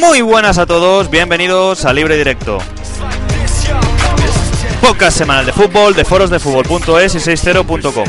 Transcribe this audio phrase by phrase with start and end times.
[0.00, 2.56] Muy buenas a todos, bienvenidos a Libre Directo.
[4.80, 6.30] Podcast semanal de fútbol de foros
[7.14, 8.06] y 60.com.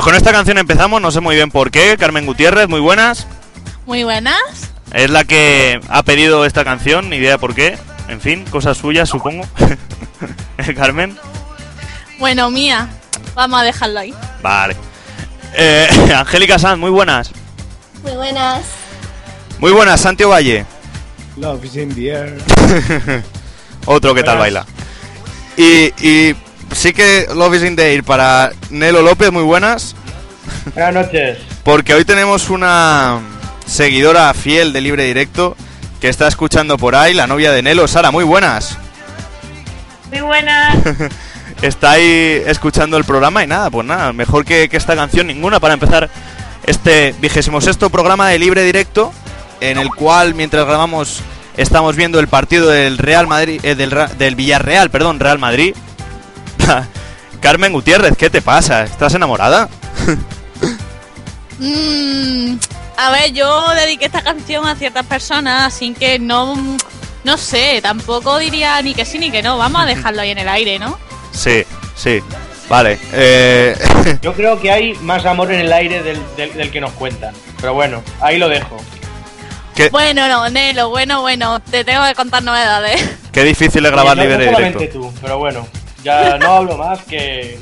[0.00, 1.94] pues con esta canción empezamos, no sé muy bien por qué.
[1.98, 3.26] Carmen Gutiérrez, muy buenas.
[3.84, 4.40] Muy buenas.
[4.94, 7.76] Es la que ha pedido esta canción, ni idea por qué.
[8.08, 9.46] En fin, cosas suyas, supongo.
[10.74, 11.18] Carmen.
[12.18, 12.88] Bueno, mía.
[13.34, 14.14] Vamos a dejarlo ahí.
[14.40, 14.74] Vale.
[15.52, 17.30] Eh, Angélica Sanz, muy buenas.
[18.02, 18.62] Muy buenas.
[19.58, 20.64] Muy buenas, Santiago Valle.
[21.36, 22.38] Love is in the air.
[23.84, 24.64] Otro que tal baila.
[25.58, 26.34] Y, y
[26.72, 29.94] sí que Love is in the air para Nelo López, muy buenas.
[30.74, 31.38] Buenas noches.
[31.62, 33.20] Porque hoy tenemos una
[33.66, 35.56] seguidora fiel de Libre Directo
[36.00, 38.78] que está escuchando por ahí, la novia de Nelo, Sara, muy buenas.
[40.10, 40.76] Muy buenas.
[41.62, 45.60] Está ahí escuchando el programa y nada, pues nada, mejor que, que esta canción ninguna
[45.60, 46.08] para empezar
[46.64, 49.12] este vigésimo sexto programa de Libre Directo,
[49.60, 51.20] en el cual mientras grabamos
[51.56, 55.74] estamos viendo el partido del Real Madrid, eh, del, Villarreal, perdón, Real Madrid.
[57.40, 58.84] Carmen Gutiérrez, ¿qué te pasa?
[58.84, 59.68] ¿Estás enamorada?
[61.62, 62.56] Mm,
[62.96, 66.56] a ver, yo dediqué esta canción a ciertas personas, así que no.
[67.22, 69.58] No sé, tampoco diría ni que sí ni que no.
[69.58, 70.98] Vamos a dejarlo ahí en el aire, ¿no?
[71.32, 72.20] Sí, sí.
[72.70, 72.98] Vale.
[73.12, 73.76] Eh,
[74.22, 77.34] Yo creo que hay más amor en el aire del, del- del que nos cuentan.
[77.60, 78.78] Pero bueno, ahí lo dejo.
[79.74, 83.06] qué, Bueno, no, Nelo, bueno, bueno, te tengo que contar novedades.
[83.32, 84.98] qué difícil es grabar Y no- Libre no Directo.
[84.98, 85.66] tú, pero bueno.
[86.04, 87.58] Ya no hablo más que,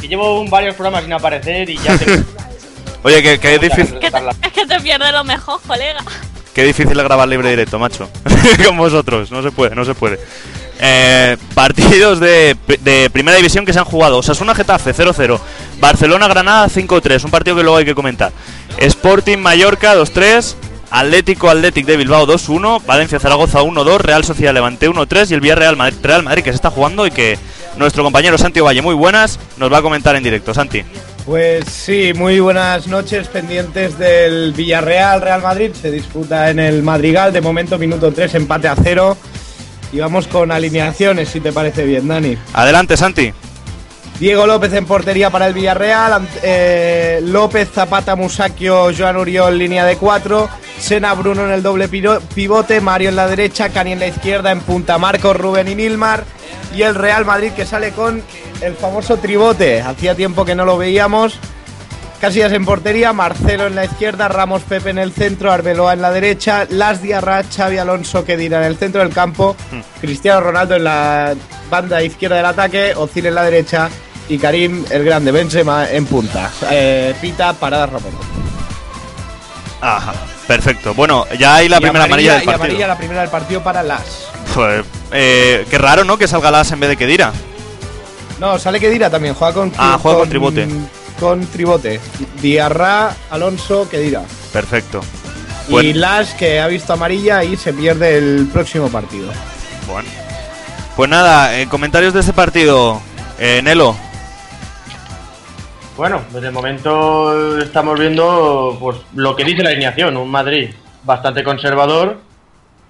[0.00, 2.22] que llevo un- varios programas sin aparecer y ya te...
[3.02, 3.98] Oye, que, que es difícil.
[3.98, 6.00] Que te- es que te pierdes lo mejor, colega.
[6.54, 8.08] Qué difícil es grabar libre directo, macho.
[8.66, 10.18] Con vosotros, no se puede, no se puede.
[10.80, 14.18] Eh, partidos de, de primera división que se han jugado.
[14.18, 15.38] Osasuna Getafe 0-0.
[15.80, 17.24] Barcelona Granada 5-3.
[17.24, 18.32] Un partido que luego hay que comentar.
[18.78, 20.54] Sporting Mallorca 2-3.
[20.90, 22.82] Atlético Athletic de Bilbao 2-1.
[22.86, 23.98] Valencia Zaragoza 1-2.
[23.98, 25.30] Real Sociedad Levante 1-3.
[25.30, 27.38] Y el Villarreal Madrid, Real Madrid que se está jugando y que
[27.76, 30.54] nuestro compañero Santi Valle, muy buenas, nos va a comentar en directo.
[30.54, 30.84] Santi.
[31.26, 35.70] Pues sí, muy buenas noches pendientes del Villarreal Real Madrid.
[35.72, 39.16] Se disputa en el Madrigal, de momento minuto 3, empate a cero.
[39.90, 42.36] Y vamos con alineaciones, si te parece bien, Dani.
[42.52, 43.32] Adelante, Santi.
[44.18, 49.96] Diego López en portería para el Villarreal, eh, López, Zapata, Musacchio, Joan Uriol, línea de
[49.96, 50.48] 4,
[50.78, 54.60] Sena, Bruno en el doble pivote, Mario en la derecha, Cani en la izquierda, en
[54.60, 56.24] punta Marcos, Rubén y Nilmar,
[56.74, 58.22] y el Real Madrid que sale con
[58.60, 61.38] el famoso tribote, hacía tiempo que no lo veíamos,
[62.24, 66.10] Casillas en portería, Marcelo en la izquierda, Ramos Pepe en el centro, Arbeloa en la
[66.10, 69.54] derecha, Las Diarra, Xavi Alonso Kedira en el centro del campo,
[70.00, 71.34] Cristiano Ronaldo en la
[71.68, 73.90] banda izquierda del ataque, Ozil en la derecha
[74.30, 76.50] y Karim el grande Benzema en punta.
[76.70, 78.16] Eh, pita, paradas Romero.
[79.82, 80.14] Ajá,
[80.46, 80.94] perfecto.
[80.94, 82.64] Bueno, ya hay la Y primera amarilla, del y partido.
[82.64, 84.28] amarilla la primera del partido para Las.
[84.54, 86.16] Pues, eh, qué raro, ¿no?
[86.16, 87.34] Que salga Las en vez de Kedira.
[88.40, 90.66] No, sale Kedira también, juega con Ah, juega con tribote.
[91.20, 92.00] Con tribote.
[92.40, 94.22] Diarra, Alonso, Kedira.
[94.52, 95.00] Perfecto.
[95.68, 96.00] Y Bueno.
[96.00, 99.32] Las que ha visto amarilla y se pierde el próximo partido.
[99.86, 100.08] Bueno.
[100.96, 103.00] Pues nada, eh, comentarios de este partido.
[103.38, 103.96] Eh, Nelo.
[105.96, 110.70] Bueno, desde el momento estamos viendo pues lo que dice la alineación, un Madrid
[111.04, 112.18] bastante conservador,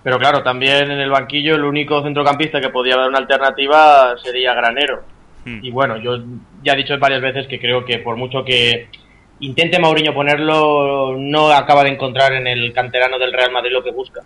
[0.03, 4.55] pero claro, también en el banquillo el único centrocampista que podía dar una alternativa sería
[4.55, 5.03] Granero.
[5.44, 5.61] Hmm.
[5.62, 6.19] Y bueno, yo
[6.65, 8.89] ya he dicho varias veces que creo que por mucho que
[9.41, 13.91] intente Mourinho ponerlo, no acaba de encontrar en el canterano del Real Madrid lo que
[13.91, 14.23] busca.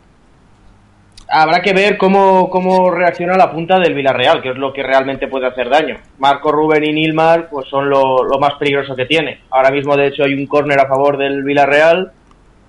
[1.31, 5.29] Habrá que ver cómo, cómo reacciona la punta del Villarreal, que es lo que realmente
[5.29, 5.99] puede hacer daño.
[6.19, 9.41] Marco Rubén y Nilmar pues son lo, lo más peligroso que tiene.
[9.51, 12.13] Ahora mismo, de hecho, hay un córner a favor del Villarreal.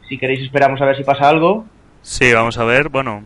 [0.10, 1.66] Si queréis, esperamos a ver si pasa algo.
[2.02, 2.90] Sí, vamos a ver.
[2.90, 3.24] Bueno,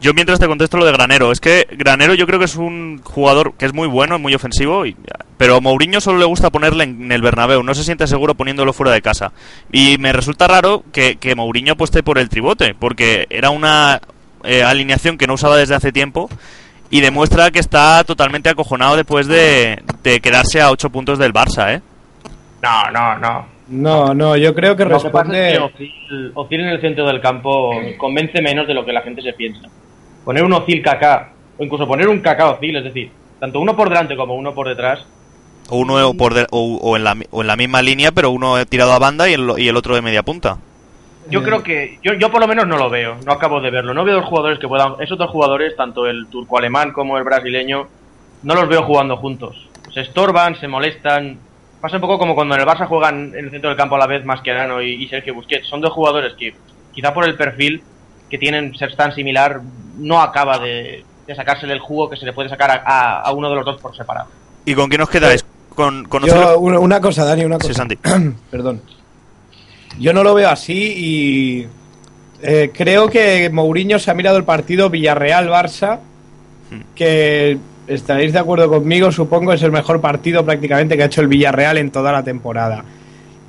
[0.00, 1.32] yo mientras te contesto lo de Granero.
[1.32, 4.86] Es que Granero yo creo que es un jugador que es muy bueno, muy ofensivo,
[4.86, 4.96] y,
[5.36, 7.62] pero a Mourinho solo le gusta ponerle en el Bernabéu.
[7.62, 9.32] No se siente seguro poniéndolo fuera de casa.
[9.72, 14.00] Y me resulta raro que, que Mourinho apueste por el tribote, porque era una
[14.44, 16.28] eh, alineación que no usaba desde hace tiempo
[16.90, 21.74] y demuestra que está totalmente acojonado después de, de quedarse a 8 puntos del Barça,
[21.76, 21.80] ¿eh?
[22.62, 23.46] No, no, no.
[23.68, 25.52] No, no, yo creo que Lo que pasa es responde.
[25.52, 29.22] que Ozil, Ozil en el centro del campo convence menos de lo que la gente
[29.22, 29.60] se piensa.
[30.24, 33.88] Poner un Ozil Kaká, o incluso poner un Kaká Ozil, es decir, tanto uno por
[33.88, 35.04] delante como uno por detrás,
[35.68, 38.64] O uno por de- o, o en la, o en la misma línea, pero uno
[38.66, 40.58] tirado a banda y el, y el otro de media punta.
[41.28, 43.94] yo creo que, yo, yo por lo menos no lo veo, no acabo de verlo.
[43.94, 47.86] No veo dos jugadores que puedan, esos dos jugadores, tanto el turco-alemán como el brasileño,
[48.42, 49.68] no los veo jugando juntos.
[49.94, 51.38] Se estorban, se molestan.
[51.80, 53.98] Pasa un poco como cuando en el Barça juegan en el centro del campo a
[53.98, 55.68] la vez Mascherano y, y Sergio Busquets.
[55.68, 56.54] Son dos jugadores que,
[56.92, 57.82] quizá por el perfil
[58.30, 59.60] que tienen ser tan similar,
[59.98, 63.32] no acaba de, de sacársele el jugo que se le puede sacar a, a- a
[63.32, 64.28] uno de los dos por separado.
[64.64, 65.44] ¿Y con quién os quedáis?
[65.74, 66.34] ¿Con, con Ozil?
[66.34, 67.68] Yo, una, una cosa, Dani, una cosa.
[67.68, 67.96] Sí, Santi.
[68.50, 68.82] Perdón.
[69.98, 71.66] Yo no lo veo así y
[72.42, 75.98] eh, creo que Mourinho se ha mirado el partido Villarreal-Barça,
[76.94, 81.26] que estaréis de acuerdo conmigo, supongo es el mejor partido prácticamente que ha hecho el
[81.28, 82.84] Villarreal en toda la temporada.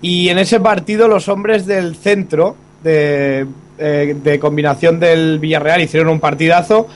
[0.01, 3.45] Y en ese partido los hombres del centro de,
[3.81, 6.87] eh, de combinación del Villarreal hicieron un partidazo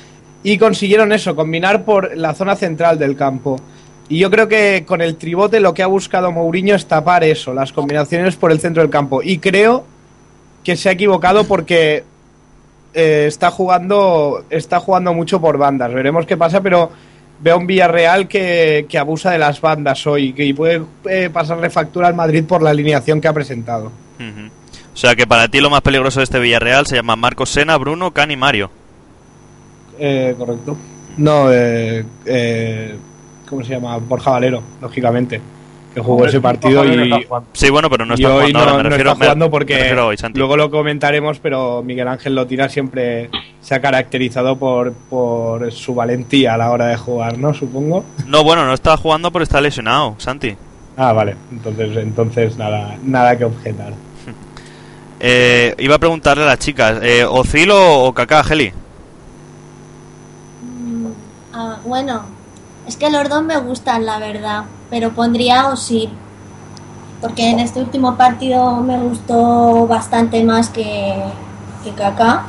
[0.44, 3.60] y consiguieron eso, combinar por la zona central del campo.
[4.08, 7.56] Y yo creo que con el tribote lo que ha buscado Mourinho es tapar eso,
[7.56, 9.24] las combinaciones por el centro del campo.
[9.24, 9.86] Y creo
[10.64, 12.04] que se ha equivocado porque
[12.94, 15.92] eh, está jugando está jugando mucho por bandas.
[15.92, 16.92] Veremos qué pasa, pero
[17.42, 22.08] veo un Villarreal que, que abusa de las bandas hoy y puede eh, pasarle factura
[22.08, 23.92] al Madrid por la alineación que ha presentado.
[24.20, 24.52] Ujú.
[24.96, 27.78] O sea que para ti lo más peligroso de este Villarreal se llama Marcos Sena,
[27.78, 28.72] Bruno, Cani y Mario.
[30.00, 30.76] Eh, correcto.
[31.18, 32.96] No, eh, eh,
[33.50, 33.98] ¿cómo se llama?
[33.98, 35.42] Borja Valero, lógicamente,
[35.94, 37.28] que jugó ese partido y.
[37.54, 38.78] Sí, bueno, pero no está hoy jugando no, ahora.
[38.78, 40.40] Me no refiero, está jugando me- porque me refiero a hoy, Santi.
[40.40, 43.30] luego lo comentaremos, pero Miguel Ángel Lotira siempre
[43.62, 47.54] se ha caracterizado por, por su valentía a la hora de jugar, ¿no?
[47.54, 48.04] Supongo.
[48.28, 50.56] No, bueno, no está jugando porque está lesionado, Santi.
[50.98, 51.36] Ah, vale.
[51.52, 53.94] Entonces, entonces nada, nada que objetar.
[55.20, 58.74] Eh, iba a preguntarle a las chicas, eh, ¿Ozil o, o Kaká, Geli?
[60.62, 61.08] Mm,
[61.54, 62.24] ah, bueno,
[62.88, 66.10] es que los dos me gustan, la verdad, pero pondría Osil.
[67.22, 71.16] Porque en este último partido me gustó bastante más que,
[71.84, 72.44] que Kaká,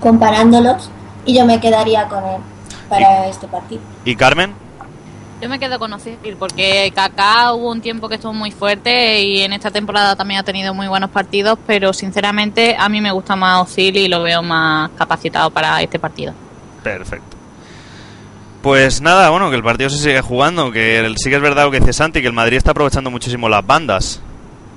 [0.00, 0.90] comparándolos,
[1.26, 2.40] y yo me quedaría con él
[2.88, 3.82] para este partido.
[4.04, 4.61] ¿Y Carmen?
[5.42, 9.40] Yo me quedo con Ozil porque Kaká hubo un tiempo que estuvo muy fuerte y
[9.42, 13.34] en esta temporada también ha tenido muy buenos partidos, pero sinceramente a mí me gusta
[13.34, 16.32] más Ozil y lo veo más capacitado para este partido.
[16.84, 17.36] Perfecto.
[18.62, 21.64] Pues nada, bueno, que el partido se sigue jugando, que el- sí que es verdad
[21.64, 24.20] lo que dice Santi, que el Madrid está aprovechando muchísimo las bandas.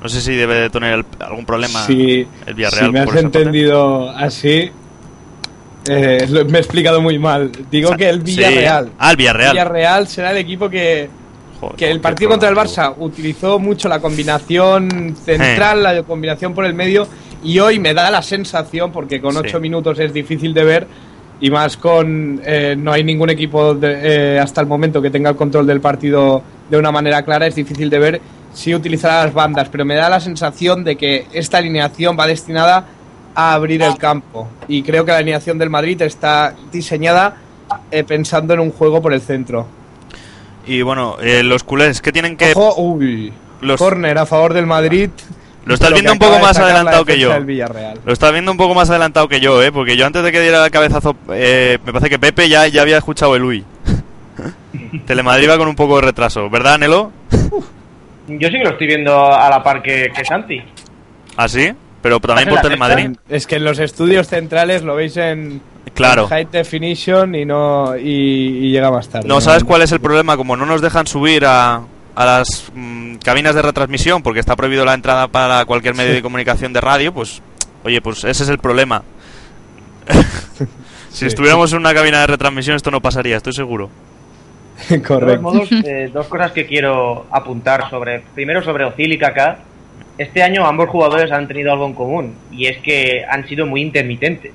[0.02, 2.88] No sé si debe de tener el- algún problema Si, el Villarreal.
[2.88, 4.72] si me has por entendido así,
[5.88, 7.52] eh, lo- me he explicado muy mal.
[7.72, 8.36] Digo que el sí.
[8.38, 8.92] Villarreal.
[8.98, 9.52] Ah, el Villarreal.
[9.52, 11.10] Villarreal será el equipo que,
[11.60, 16.66] Joder, que el partido contra el Barça utilizó mucho la combinación central, la combinación por
[16.66, 17.08] el medio,
[17.44, 19.40] y hoy me da la sensación, porque con Sí.
[19.40, 20.88] ocho minutos es difícil de ver,
[21.40, 25.30] y más con eh, no hay ningún equipo de- eh, hasta el momento que tenga
[25.30, 28.22] el control del partido de una manera clara, es difícil de ver
[28.54, 32.86] si utilizará las bandas, pero me da la sensación de que esta alineación va destinada
[33.36, 37.36] a abrir el campo, y creo que la alineación del Madrid está diseñada
[37.92, 39.68] eh, pensando en un juego por el centro.
[40.66, 42.54] Y bueno, eh, los culés, ¿qué tienen que...?
[42.56, 43.32] Ojo, uy.
[43.62, 45.10] Los- Corner a favor del Madrid.
[45.66, 47.32] Lo estás que viendo un poco más adelantado que yo.
[48.06, 49.72] Lo estás viendo un poco más adelantado que yo, ¿eh?
[49.72, 52.84] Porque yo antes de que diera el cabezazo, eh, me parece que Pepe ya, ya
[52.84, 53.66] había escuchado el Uy.
[55.08, 57.12] Telemadrid va con un poco de retraso, ¿verdad, Nelo?
[58.28, 60.62] Yo sí que lo estoy viendo a la par que, que Santi.
[61.38, 61.72] ¿Ah, sí?
[62.06, 63.18] Pero también por ¿Estás en la Telemadrid.
[63.30, 65.60] Es que en los estudios centrales lo veis en,
[65.96, 66.24] Claro.
[66.24, 68.04] en high definition y no y,
[68.68, 69.28] y llega más tarde.
[69.28, 70.38] No, ¿sabes cuál es el problema?
[70.38, 71.82] Como no nos dejan subir a,
[72.16, 76.22] a las mm, cabinas de retransmisión porque está prohibido la entrada para cualquier medio de
[76.22, 77.42] comunicación de radio, pues,
[77.84, 79.02] oye, pues ese es el problema.
[81.10, 81.26] si Sí.
[81.26, 83.90] estuviéramos en una cabina de retransmisión esto no pasaría, estoy seguro.
[84.90, 85.42] De todos Correcto.
[85.42, 88.20] modos, eh, dos cosas que quiero apuntar sobre.
[88.36, 89.58] Primero sobre Ozil y Kaká.
[90.18, 93.82] Este año ambos jugadores han tenido algo en común y es que han sido muy
[93.82, 94.54] intermitentes.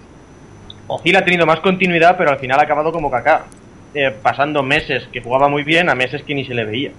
[0.86, 3.44] Ozil ha tenido más continuidad, pero al final ha acabado como Kaká,
[3.94, 6.92] eh, pasando meses que jugaba muy bien a meses que ni se le veía.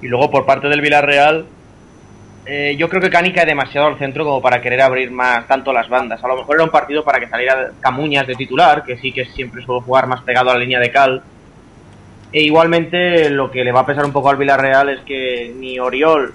[0.00, 1.44] Y luego por parte del Villarreal,
[2.46, 5.70] eh, yo creo que Cani cae demasiado al centro como para querer abrir más tanto
[5.70, 6.24] las bandas.
[6.24, 9.26] A lo mejor era un partido para que saliera Camuñas de titular, que sí que
[9.26, 11.22] siempre suele jugar más pegado a la línea de cal.
[12.32, 15.78] E igualmente lo que le va a pesar un poco al Villarreal es que ni
[15.78, 16.32] Oriol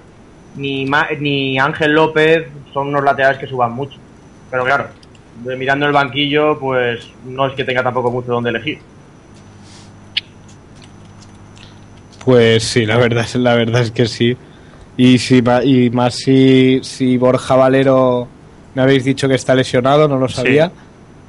[0.56, 3.98] ni, Ma- ni Ángel López son unos laterales que suban mucho.
[4.50, 4.88] Pero claro,
[5.44, 8.80] de- mirando el banquillo, pues no es que tenga tampoco mucho donde elegir.
[12.24, 14.38] Pues sí, la verdad, es- la verdad es que sí.
[14.98, 18.28] Y, si, y más si, si Borja Valero
[18.76, 20.72] me habéis dicho que está lesionado, no lo sabía.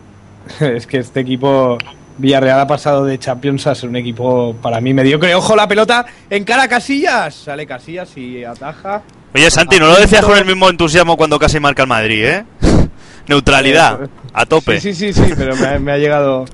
[0.61, 1.79] es que este equipo
[2.19, 5.35] Villarreal ha pasado de Champions a ser un equipo para mí mediocre.
[5.35, 7.35] Ojo la pelota en cara a Casillas.
[7.35, 9.03] Sale Casillas y ataja.
[9.35, 12.45] Oye, Santi, no lo decías con el mismo entusiasmo cuando casi marca el Madrid, ¿eh?
[13.29, 14.81] Neutralidad, a tope.
[14.81, 16.45] Sí, sí, sí, sí, pero me ha, me ha llegado.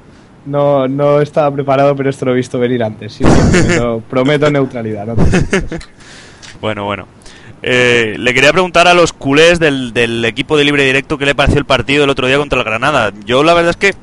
[0.47, 3.15] No, no estaba preparado, pero esto lo he visto venir antes.
[3.15, 5.07] Sí, prometo, prometo neutralidad.
[5.07, 5.17] ¿no?
[6.61, 7.07] Bueno, bueno.
[7.62, 11.35] Eh, le quería preguntar a los culés del, del equipo de libre directo qué le
[11.35, 13.12] pareció el partido el otro día contra el Granada.
[13.25, 13.95] Yo la verdad es que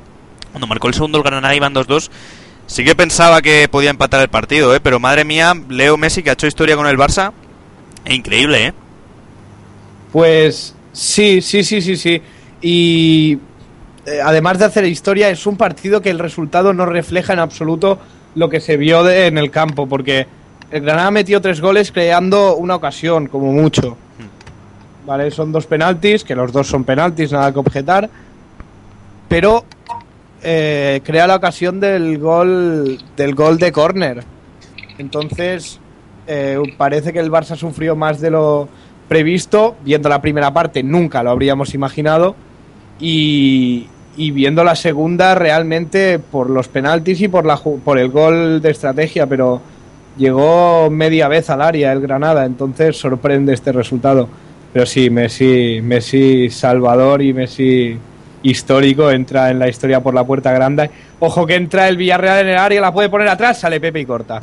[0.55, 2.09] cuando marcó el segundo el Granada iban 2-2.
[2.65, 4.79] Sí que pensaba que podía empatar el partido, ¿eh?
[4.79, 7.33] pero madre mía, Leo Messi que ha hecho historia con el Barça.
[8.07, 8.73] Increíble, ¿eh?
[10.13, 12.21] Pues sí, sí, sí, sí, sí.
[12.61, 13.37] Y
[14.05, 17.99] eh, además de hacer historia, es un partido que el resultado no refleja en absoluto
[18.35, 20.25] lo que se vio de- en el campo, porque
[20.71, 23.97] el Granada metió tres goles creando una ocasión, como mucho.
[25.05, 28.09] Vale, son dos penaltis, que los dos son penaltis, nada que objetar.
[29.27, 29.65] Pero
[30.45, 34.23] eh, crea la ocasión del gol del gol de córner.
[34.97, 35.79] Entonces,
[36.27, 38.69] eh, parece que el Barça sufrió más de lo
[39.07, 39.75] previsto.
[39.83, 42.35] Viendo la primera parte, nunca lo habríamos imaginado.
[42.99, 48.61] Y, y viendo la segunda, realmente por los penaltis y por, la, por el gol
[48.61, 49.61] de estrategia, pero
[50.17, 54.29] llegó media vez al área el Granada, entonces sorprende este resultado.
[54.71, 57.97] Pero sí, Messi, Messi Salvador y Messi
[58.49, 60.89] histórico entra en la historia por la puerta grande.
[61.19, 64.05] Ojo que entra el Villarreal en el área, la puede poner atrás, sale Pepe y
[64.05, 64.39] corta.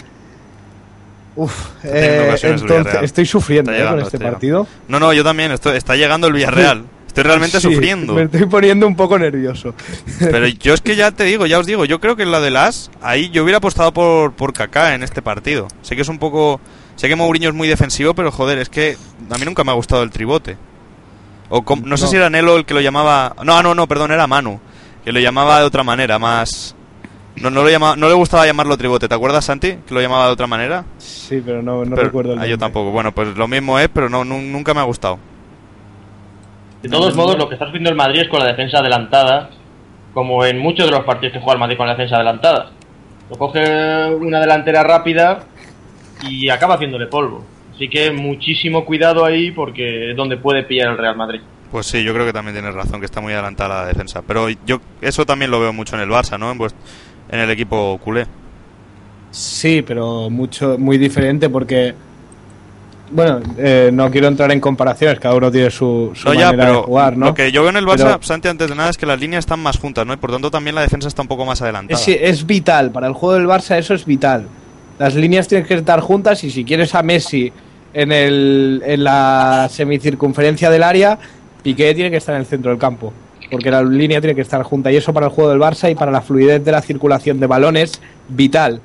[1.34, 4.66] Uf, eh, entonces estoy sufriendo eh, con este partido.
[4.88, 5.50] No, no, yo también.
[5.52, 6.84] Estoy, está llegando el Villarreal.
[7.06, 8.14] Estoy realmente Sí, sufriendo.
[8.14, 9.74] Me estoy poniendo un poco nervioso.
[10.18, 12.40] Pero yo es que ya te digo, ya os digo, yo creo que en la
[12.40, 15.68] de las, ahí yo hubiera apostado por, por Kaká en este partido.
[15.82, 16.58] Sé que es un poco...
[16.96, 18.96] Sé que Mourinho es muy defensivo, pero joder, es que
[19.30, 20.56] a mí nunca me ha gustado el tribote.
[21.54, 23.34] O com- no sé si era Nelo el que lo llamaba...
[23.44, 24.58] No, no, no, perdón, era Manu.
[25.04, 26.74] Que lo llamaba de otra manera, más...
[27.36, 29.76] No, no, lo llamaba, no le gustaba llamarlo tribote, ¿te acuerdas, Santi?
[29.86, 30.84] Que lo llamaba de otra manera.
[30.98, 32.58] Sí, pero no, no Pero- recuerdo el ah, yo nombre.
[32.66, 32.90] tampoco.
[32.90, 35.18] Bueno, pues lo mismo es, pero no, nu- nunca me ha gustado.
[36.82, 39.50] De todos modos, lo que está sufriendo el Madrid es con la defensa adelantada,
[40.14, 42.70] como en muchos de los partidos que juega el Madrid con la defensa adelantada.
[43.30, 43.60] Lo coge
[44.14, 45.40] una delantera rápida
[46.28, 47.44] y acaba haciéndole polvo.
[47.74, 51.40] Así que muchísimo cuidado ahí porque es donde puede pillar el Real Madrid.
[51.70, 54.22] Pues sí, yo creo que también tienes razón, que está muy adelantada la defensa.
[54.26, 56.50] Pero yo eso también lo veo mucho en el Barça, ¿no?
[56.52, 56.74] En, vuest-
[57.30, 58.26] en el equipo culé.
[59.30, 61.94] Sí, pero mucho, muy diferente porque.
[63.10, 66.62] Bueno, eh, no quiero entrar en comparaciones, cada uno tiene su, su No, ya, manera
[66.64, 67.26] pero de jugar, ¿no?
[67.26, 69.20] lo que yo veo en el Barça, Pero- Santi, antes de nada, es que las
[69.20, 70.14] líneas están más juntas, ¿no?
[70.14, 72.00] Y por tanto también la defensa está un poco más adelantada.
[72.00, 74.46] Es, es vital, para el juego del Barça eso es vital.
[74.98, 77.52] Las líneas tienen que estar juntas y si quieres a Messi
[77.94, 81.18] en, el, en la semicircunferencia del área,
[81.62, 83.12] Piqué tiene que estar en el centro del campo.
[83.50, 85.94] Porque la línea tiene que estar junta y eso para el juego del Barça y
[85.94, 88.80] para la fluidez de la circulación de balones, vital.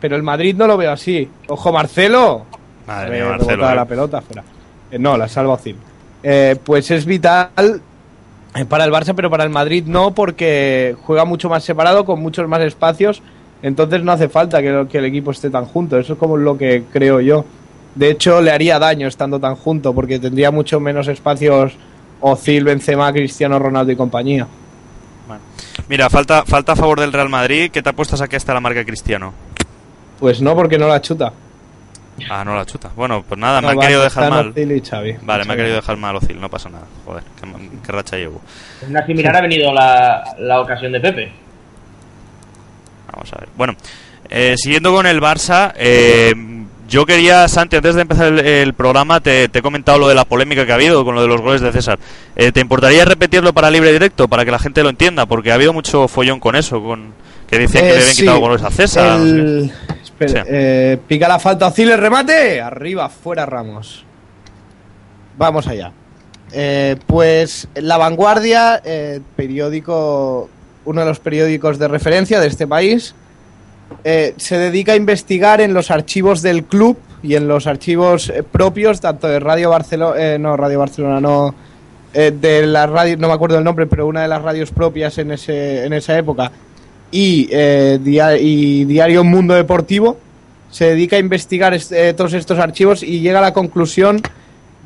[0.00, 1.28] Pero el Madrid no lo veo así.
[1.48, 2.44] Ojo, Marcelo.
[2.86, 3.70] Madre mía, Marcelo.
[3.70, 3.74] eh.
[3.74, 4.44] la pelota fuera.
[4.90, 5.76] Eh, no, la salva Ozil.
[6.22, 7.50] Eh, pues es vital
[8.54, 12.20] eh, para el Barça, pero para el Madrid no, porque juega mucho más separado, con
[12.20, 13.22] muchos más espacios.
[13.62, 15.98] Entonces no hace falta que, que el equipo esté tan junto.
[15.98, 17.44] Eso es como lo que creo yo.
[17.94, 21.74] De hecho, le haría daño estando tan junto, porque tendría mucho menos espacios
[22.20, 24.46] Ozil, Benzema, Cristiano Ronaldo y compañía.
[25.88, 27.70] Mira, falta, falta a favor del Real Madrid.
[27.70, 29.32] ¿Qué te apuestas a que está la marca Cristiano?
[30.18, 31.32] Pues no, porque no la chuta.
[32.30, 32.90] Ah, no la chuta.
[32.94, 34.48] Bueno, pues nada, me No, han querido dejar mal.
[34.50, 35.16] Ozil y Xavi.
[35.22, 36.84] Vale, me ha querido dejar mal Ozil, no pasa nada.
[37.04, 37.48] Joder, qué,
[37.84, 38.40] qué racha llevo.
[38.82, 41.32] En una similar ha venido la, la ocasión de Pepe.
[43.12, 43.48] Vamos a ver.
[43.56, 43.74] Bueno,
[44.30, 46.34] eh, siguiendo con el Barça, eh,
[46.88, 50.14] yo quería, Santi, antes de empezar el, el programa, te, te he comentado lo de
[50.14, 51.98] la polémica que ha habido con lo de los goles de César.
[52.36, 55.26] Eh, ¿Te importaría repetirlo para libre directo, para que la gente lo entienda?
[55.26, 57.12] Porque ha habido mucho follón con eso, con
[57.48, 58.22] que decían que Eh, le habían sí.
[58.22, 59.18] quitado goles a César.
[59.18, 59.38] no sé qué.
[59.40, 60.48] El- espera, Sí.
[60.52, 62.60] eh, pica la falta Ozil, el remate.
[62.60, 64.04] Arriba, fuera Ramos.
[65.36, 65.92] Vamos allá.
[66.52, 70.50] Eh, pues La Vanguardia, eh, periódico,
[70.84, 73.14] uno de los periódicos de referencia de este país,
[74.04, 78.42] eh, se dedica a investigar en los archivos del club y en los archivos eh,
[78.42, 81.54] propios, tanto de Radio Barcelona, no, Radio Barcelona, no,
[82.14, 85.18] eh, de la radio, no me acuerdo el nombre, pero una de las radios propias
[85.18, 86.50] en, ese, en esa época,
[87.10, 90.16] y, eh, dia- y Diario Mundo Deportivo,
[90.70, 94.20] se dedica a investigar est- eh, todos estos archivos y llega a la conclusión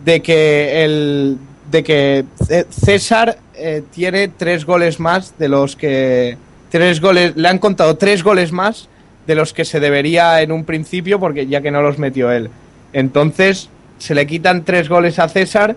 [0.05, 1.39] de que el
[1.71, 2.25] de que
[2.71, 6.37] César eh, tiene tres goles más de los que
[6.71, 8.89] tres goles le han contado tres goles más
[9.27, 12.51] de los que se debería en un principio porque ya que no los metió él.
[12.93, 15.77] Entonces se le quitan tres goles a César.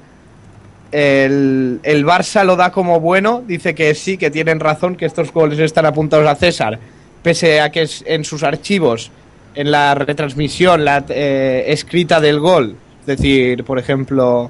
[0.92, 5.32] El, el Barça lo da como bueno, dice que sí, que tienen razón, que estos
[5.32, 6.80] goles están apuntados a César,
[7.22, 9.12] pese a que en sus archivos,
[9.54, 14.50] en la retransmisión, la eh, escrita del gol, es decir, por ejemplo,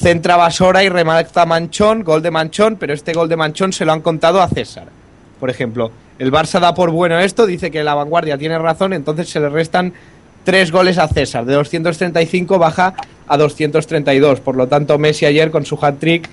[0.00, 3.92] centra Basora y remata Manchón, gol de Manchón, pero este gol de Manchón se lo
[3.92, 4.86] han contado a César.
[5.38, 9.28] Por ejemplo, el Barça da por bueno esto, dice que la vanguardia tiene razón, entonces
[9.28, 9.92] se le restan
[10.44, 11.44] tres goles a César.
[11.44, 12.94] De 235 baja
[13.28, 14.40] a 232.
[14.40, 16.28] Por lo tanto, Messi ayer con su hat-trick,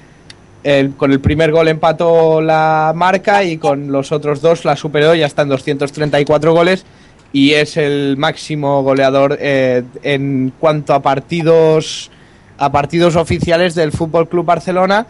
[0.95, 5.25] con el primer gol empató la marca y con los otros dos la superó, ya
[5.25, 6.85] está en 234 goles
[7.33, 12.11] y es el máximo goleador eh, en cuanto a partidos
[12.57, 15.05] a partidos oficiales del Fútbol Club Barcelona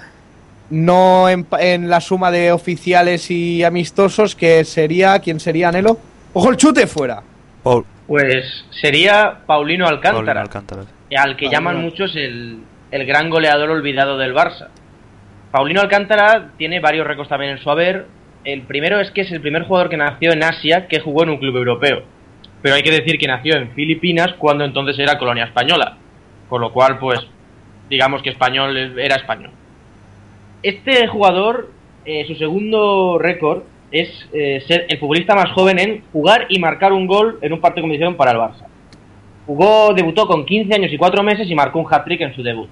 [0.69, 5.97] no en, en la suma de oficiales y amistosos que sería quién sería Nelo
[6.33, 7.21] ojo el chute fuera
[7.63, 10.81] Paul, Pues sería Paulino Alcántara, Paulino Alcántara.
[10.81, 11.51] al que Paulino.
[11.51, 12.59] llaman muchos el,
[12.91, 14.67] el gran goleador olvidado del Barça.
[15.51, 18.05] Paulino Alcántara tiene varios récords también en su haber.
[18.45, 21.29] El primero es que es el primer jugador que nació en Asia que jugó en
[21.31, 22.03] un club europeo.
[22.61, 25.97] Pero hay que decir que nació en Filipinas cuando entonces era colonia española.
[26.47, 27.19] Con lo cual, pues,
[27.89, 29.51] digamos que español es- era español.
[30.63, 31.71] Este jugador,
[32.05, 36.91] eh, su segundo récord es eh, ser el futbolista más joven en jugar y marcar
[36.93, 38.65] un gol en un partido de competición para el Barça.
[39.45, 42.67] Jugó, debutó con 15 años y 4 meses y marcó un hat-trick en su debut.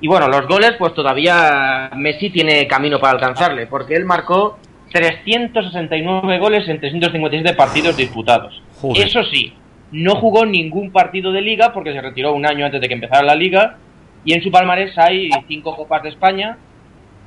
[0.00, 4.58] Y bueno, los goles, pues todavía Messi tiene camino para alcanzarle, porque él marcó
[4.90, 8.60] 369 goles en 357 partidos disputados.
[8.80, 9.06] Joder.
[9.06, 9.52] Eso sí,
[9.92, 13.22] no jugó ningún partido de liga porque se retiró un año antes de que empezara
[13.22, 13.76] la liga.
[14.24, 16.56] Y en su palmarés hay cinco copas de España.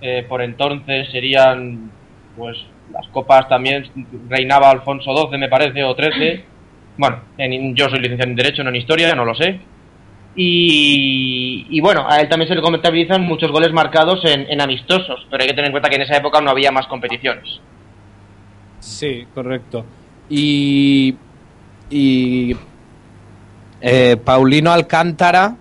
[0.01, 1.89] eh, por entonces serían,
[2.37, 2.55] pues,
[2.93, 3.83] las copas también
[4.29, 6.43] reinaba Alfonso XII, me parece, o 13.
[6.99, 9.59] Bueno, en- yo soy licenciado en Derecho, no en Historia, no lo sé.
[10.35, 15.25] Y, y bueno, a él también se le contabilizan muchos goles marcados en, en amistosos,
[15.29, 17.59] pero hay que tener en cuenta que en esa época no había más competiciones.
[18.79, 19.85] Sí, correcto.
[20.29, 21.15] Y.
[21.89, 22.55] Y.
[23.81, 25.55] eh, Paulino Alcántara,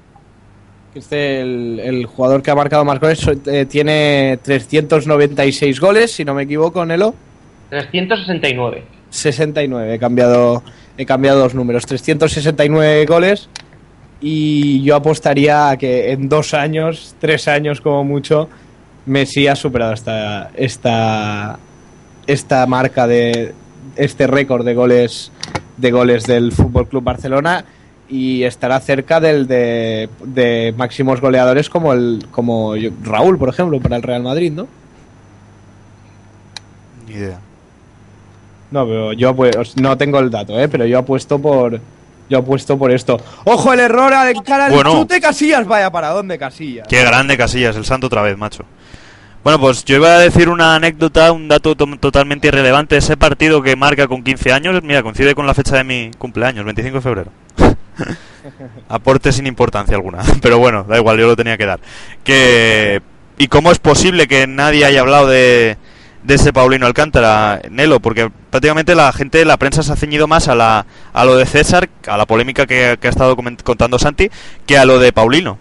[0.99, 6.35] es el, el jugador que ha marcado más goles, eh, tiene 396 goles, si no
[6.35, 7.15] me equivoco, Nelo.
[7.71, 8.85] 369.
[9.11, 10.63] 69, he cambiado,
[10.97, 11.87] he cambiado dos números.
[11.87, 13.49] 369 goles.
[14.21, 18.49] Y yo apostaría a que en dos años, tres años como mucho,
[19.05, 21.59] Messi ha superado esta, esta,
[22.27, 23.53] esta marca de
[23.97, 25.33] este récord de goles
[25.77, 27.65] de goles del Fútbol Club Barcelona
[28.09, 33.81] y estará cerca del de, de máximos goleadores como el como yo- Raúl, por ejemplo,
[33.81, 34.67] para el Real Madrid, ¿no?
[37.07, 37.39] Ni idea.
[38.71, 40.69] No, pero yo pues, no tengo el dato, ¿eh?
[40.69, 41.81] pero yo apuesto por
[42.29, 43.21] yo apuesto por esto.
[43.45, 44.91] Ojo el error al encarar Bueno.
[44.93, 46.89] el chute Casillas, vaya para dónde Casillas.
[46.89, 48.65] Qué grande Casillas, el santo otra vez, macho.
[49.45, 52.97] Bueno, pues yo iba a decir una anécdota, un dato to- totalmente irrelevante.
[52.97, 56.65] Ese partido que marca con 15 años, mira, coincide con la fecha de mi cumpleaños,
[56.65, 57.31] 25 de febrero.
[58.89, 60.19] Aporte sin importancia alguna.
[60.43, 61.81] Pero bueno, da igual, yo lo tenía que dar.
[62.25, 63.01] Que...
[63.39, 65.77] ¿Y cómo es posible que nadie haya hablado de,
[66.23, 68.01] de ese Paulino Alcántara, Nelo?
[68.01, 71.45] Porque prácticamente la gente, la prensa se ha ceñido más a, la, a lo de
[71.45, 74.31] César, a la polémica que, que ha estado contando Santi,
[74.65, 75.59] que a lo de Paulino.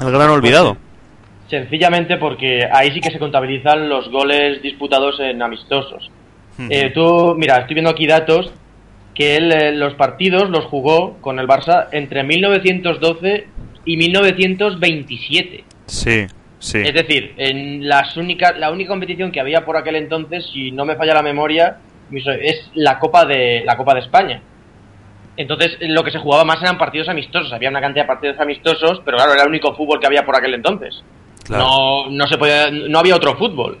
[0.00, 0.76] El gran olvidado.
[1.48, 6.10] Sencillamente porque ahí sí que se contabilizan los goles disputados en amistosos.
[6.56, 6.68] Hmm.
[6.70, 8.52] Eh, tú, mira, estoy viendo aquí datos
[9.14, 13.46] que él eh, los partidos los jugó con el Barça entre 1912
[13.84, 15.64] y 1927.
[15.86, 16.26] Sí,
[16.58, 16.78] sí.
[16.78, 20.84] Es decir, en las únicas, la única competición que había por aquel entonces, si no
[20.84, 21.78] me falla la memoria,
[22.10, 24.42] es la Copa de la Copa de España.
[25.36, 27.52] Entonces, lo que se jugaba más eran partidos amistosos.
[27.52, 30.36] Había una cantidad de partidos amistosos, pero claro, era el único fútbol que había por
[30.36, 31.02] aquel entonces.
[31.44, 31.64] Claro.
[31.64, 33.78] No, no se podía, no había otro fútbol.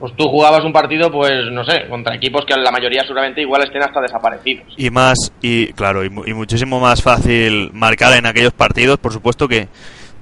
[0.00, 3.62] Pues tú jugabas un partido, pues no sé, contra equipos que la mayoría seguramente igual
[3.62, 4.64] estén hasta desaparecidos.
[4.76, 9.12] Y más, y claro, y, mu- y muchísimo más fácil marcar en aquellos partidos, por
[9.12, 9.68] supuesto, que,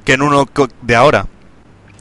[0.05, 0.47] que en uno
[0.83, 1.27] de ahora.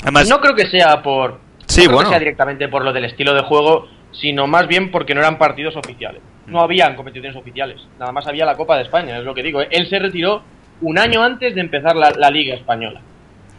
[0.02, 3.06] Además, no creo que sea por Sí, no creo que sea directamente por lo del
[3.06, 6.22] estilo de juego, sino más bien porque no eran partidos oficiales.
[6.48, 7.80] No habían competiciones oficiales.
[8.00, 9.62] Nada más había la Copa de España, es lo que digo.
[9.62, 9.68] ¿eh?
[9.70, 10.42] Él se retiró
[10.82, 13.02] un año antes de empezar la, la Liga Española.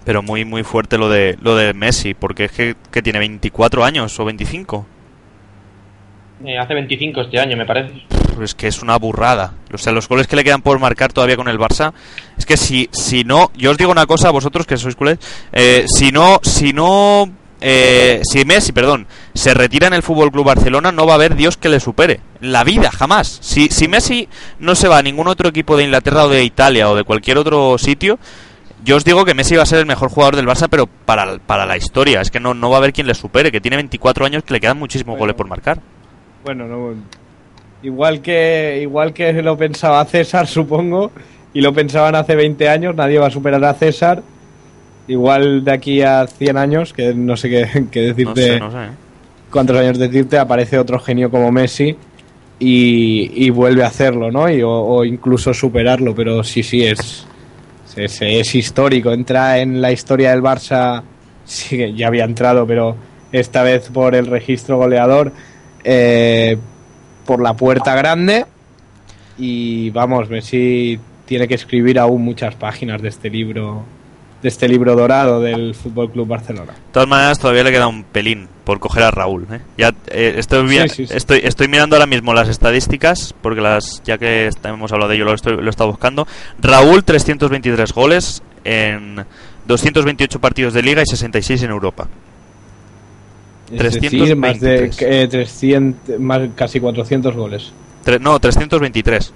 [0.09, 3.85] Pero muy, muy fuerte lo de, lo de Messi, porque es que, que tiene 24
[3.85, 4.87] años o 25.
[6.47, 7.93] Eh, hace 25 este año, me parece.
[8.43, 9.53] Es que es una burrada.
[9.71, 11.93] O sea, los goles que le quedan por marcar todavía con el Barça,
[12.39, 15.19] es que si, si no, yo os digo una cosa a vosotros que sois culés,
[15.53, 20.47] eh, si no, si no eh, si Messi, perdón, se retira en el Fútbol Club
[20.47, 22.21] Barcelona, no va a haber Dios que le supere.
[22.41, 23.41] La vida, jamás.
[23.43, 24.27] Si, si Messi
[24.59, 27.37] no se va a ningún otro equipo de Inglaterra o de Italia o de cualquier
[27.37, 28.19] otro sitio,
[28.85, 31.39] yo os digo que Messi va a ser el mejor jugador del Barça, pero para,
[31.39, 32.21] para la historia.
[32.21, 34.53] Es que no, no va a haber quien le supere, que tiene 24 años, que
[34.55, 35.21] le quedan muchísimos Bueno.
[35.21, 35.81] goles por marcar.
[36.45, 36.95] Bueno, no.
[37.83, 41.11] Igual que, igual que lo pensaba César, supongo,
[41.55, 44.23] y lo pensaban hace 20 años, nadie va a superar a César.
[45.07, 48.71] Igual de aquí a 100 años, que no sé qué, qué No decirte, sé, no
[48.71, 48.79] sé.
[48.79, 48.89] ¿eh?
[49.51, 51.97] cuántos años decirte, aparece otro genio como Messi
[52.59, 54.51] y, y vuelve a hacerlo, ¿no?
[54.51, 57.27] Y, o, o incluso superarlo, pero sí, sí, es,
[57.99, 59.13] es, es histórico.
[59.13, 61.03] Entra en la historia del Barça,
[61.45, 62.97] sí, que ya había entrado, pero
[63.33, 65.33] esta vez por el registro goleador,
[65.85, 66.57] eh,
[67.27, 68.47] por la puerta grande.
[69.37, 73.85] Y vamos, Messi tiene que escribir aún muchas páginas de este libro,
[74.43, 76.73] de este libro dorado del Fútbol Club Barcelona.
[76.73, 79.47] De todas maneras, todavía le queda un pelín por coger a Raúl.
[79.51, 79.61] ¿eh?
[79.77, 81.15] Ya eh, estoy, Sí, sí, sí.
[81.17, 85.25] estoy estoy mirando ahora mismo las estadísticas, porque las ya que hemos hablado de ello,
[85.25, 86.27] lo, estoy, lo he estado buscando.
[86.61, 89.25] Raúl, 323 goles en
[89.67, 92.07] 228 partidos de liga y 66 en Europa.
[93.73, 95.03] Es decir, más de 323.
[95.03, 97.73] eh, 300, más, casi 400 goles.
[98.05, 99.33] Tre- no, 323.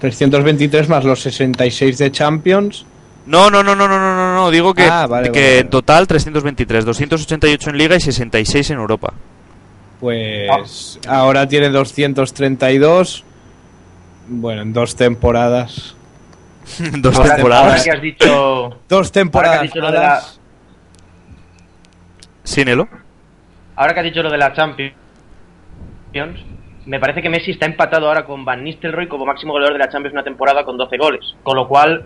[0.00, 2.84] 323 más los 66 de Champions.
[3.26, 5.70] No, no, no, no, no, no, no, no, digo que, Ah, vale, que vale, en
[5.70, 9.12] total 323, 288 en liga y 66 en Europa.
[10.00, 13.24] Pues ahora tiene 232.
[14.28, 15.94] Bueno, en dos temporadas.
[16.98, 17.64] Dos Ahora, temporadas.
[17.72, 19.56] ahora que has dicho, Dos temporadas.
[19.58, 20.40] Ahora que has dicho lo de la- malas.
[22.44, 22.88] Sí, Nelo.
[23.76, 24.94] ahora que has dicho lo de la Champions,
[26.86, 29.90] me parece que Messi está empatado ahora con Van Nistelrooy como máximo goleador de la
[29.90, 31.20] Champions una temporada con 12 goles.
[31.42, 32.04] Con lo cual,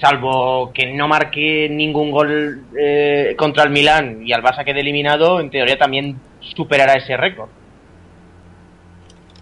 [0.00, 5.40] salvo que no marque ningún gol eh, contra el Milán y al Barça quede eliminado,
[5.40, 7.50] en teoría también superará ese récord.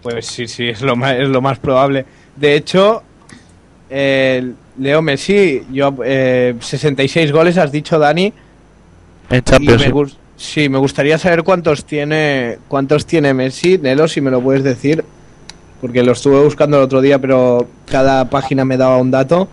[0.01, 2.05] Pues sí, sí, es lo más, es lo más probable.
[2.35, 3.03] De hecho,
[3.89, 8.33] eh, Leo Messi, yo eh, 66 goles has dicho Dani.
[9.29, 9.87] En Y Champions.
[9.87, 13.77] me sí, me gustaría saber cuántos tiene cuántos tiene Messi.
[13.77, 15.05] Nelo, si me lo puedes decir.
[15.79, 19.47] Porque lo estuve buscando el otro día, pero cada página me daba un dato.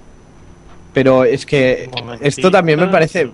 [0.92, 1.88] Pero es que
[2.20, 3.30] esto también me parece...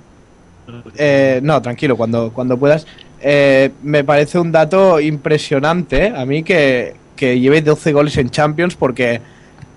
[0.97, 2.87] eh, no, tranquilo, cuando, cuando puedas.
[3.21, 6.09] Eh, me parece un dato impresionante.
[6.14, 9.21] A mí que, que lleve 12 goles en Champions porque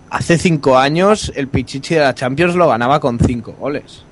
[0.10, 4.04] hace 5 años el Pichichi de la Champions lo ganaba con 5 goles.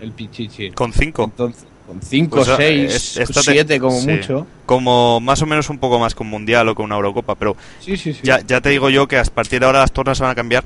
[0.00, 0.70] El Pichichi.
[0.70, 1.24] Con 5.
[1.24, 4.08] Entonces, con 5, Pues, eh, 6, es- esto te- 7 como sí.
[4.10, 4.46] mucho.
[4.64, 7.96] Como más o menos un poco más con Mundial o con una Eurocopa, pero Sí,
[7.96, 8.20] sí, sí.
[8.22, 10.34] ya, ya te digo yo que a partir de ahora las tornas se van a
[10.36, 10.62] cambiar.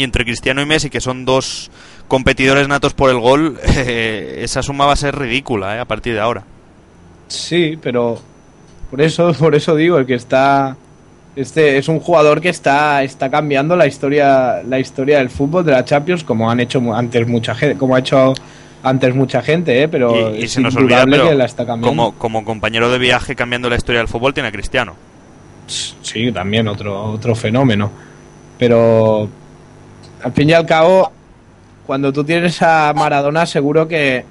[0.00, 1.70] Y entre Cristiano y Messi, que son dos
[2.08, 6.14] competidores natos por el gol, eh, esa suma va a ser ridícula eh, a partir
[6.14, 6.42] de ahora.
[7.28, 8.18] Sí, pero
[8.90, 10.74] por eso, por eso digo, el que está
[11.36, 15.72] este es un jugador que está, está cambiando la historia, la historia del fútbol de
[15.72, 18.32] la Champions, como han hecho antes mucha gente, como ha hecho
[18.82, 19.88] antes mucha gente, ¿eh?
[19.88, 21.88] pero y, y es se nos olvida, pero que la está cambiando.
[21.88, 24.94] como, como compañero de viaje cambiando la historia del fútbol tiene a Cristiano.
[25.66, 27.90] Sí, también otro, otro fenómeno.
[28.58, 29.28] Pero
[30.22, 31.10] al fin y al cabo,
[31.86, 34.24] cuando tú tienes a Maradona, seguro que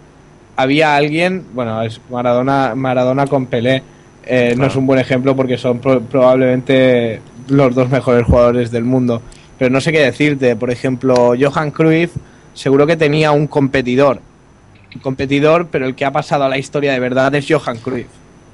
[0.56, 3.84] había alguien, bueno, es Maradona, Maradona con Pelé,
[4.26, 8.84] eh, no es un buen ejemplo porque son pro- probablemente los dos mejores jugadores del
[8.84, 9.22] mundo.
[9.58, 12.12] Pero no sé qué decirte, por ejemplo, Johan Cruyff
[12.54, 14.22] seguro que tenía un competidor.
[14.96, 18.08] Un competidor, pero el que ha pasado a la historia de verdad es Johan Cruyff.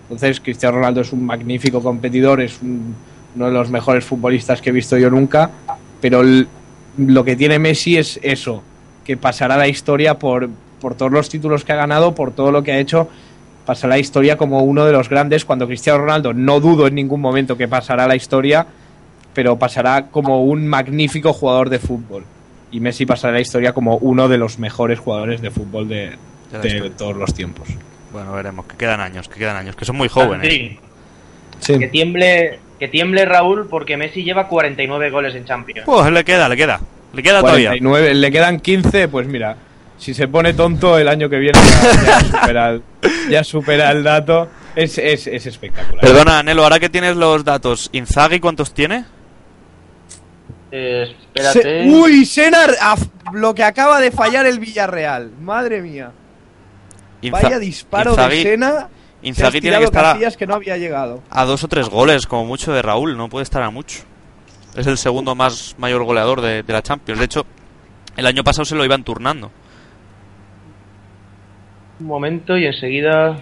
[0.04, 2.96] Entonces, Cristiano Ronaldo es un magnífico competidor, es un-
[3.36, 5.50] uno de los mejores futbolistas que he visto yo nunca,
[6.02, 6.48] pero el-
[6.98, 8.64] lo que tiene Messi es eso,
[9.04, 12.52] que pasará a la historia por, por todos los títulos que ha ganado, por todo
[12.52, 13.10] lo que ha hecho,
[13.66, 16.96] pasará a la historia como uno de los grandes, cuando Cristiano Ronaldo no dudo en
[16.96, 18.66] ningún momento que pasará a la historia,
[19.34, 22.24] pero pasará como un magnífico jugador de fútbol.
[22.72, 26.16] Y Messi pasará a la historia como uno de los mejores jugadores de fútbol de,
[26.62, 27.68] De todos los tiempos.
[28.12, 30.48] Bueno, veremos, que quedan años, que quedan años, que son muy jóvenes.
[30.52, 30.80] Sí,
[31.60, 31.80] Sí.
[31.80, 35.84] que tiemble, que tiemble Raúl porque Messi lleva 49 goles en Champions.
[35.86, 36.80] Pues le queda, le queda.
[37.14, 37.70] Le queda todavía.
[37.70, 39.56] 49, le quedan 15, pues mira,
[39.98, 42.84] si se pone tonto el año que viene ya, ya supera, el,
[43.30, 44.50] ya supera el dato.
[44.76, 46.02] Es, es, es espectacular.
[46.02, 49.06] Perdona, Nelo, ahora que tienes los datos, ¿Inzaghi cuántos tiene?
[50.72, 51.62] Eh, espérate.
[51.62, 52.72] Se- uy, Senar,
[53.34, 55.32] lo que acaba de fallar el Villarreal.
[55.40, 56.12] Madre mía.
[57.22, 58.90] Inza- Vaya disparo Inzaghi- de Sena.
[59.26, 61.22] Inzaghi tiene que estar a, Casillas que no había llegado.
[61.30, 63.18] a dos o tres goles, como mucho, de Raúl.
[63.18, 64.04] No puede estar a mucho.
[64.76, 67.20] Es el segundo más mayor goleador de, de la Champions.
[67.20, 67.46] De hecho,
[68.18, 69.52] el año pasado se lo iban turnando.
[72.00, 73.42] Un momento y enseguida.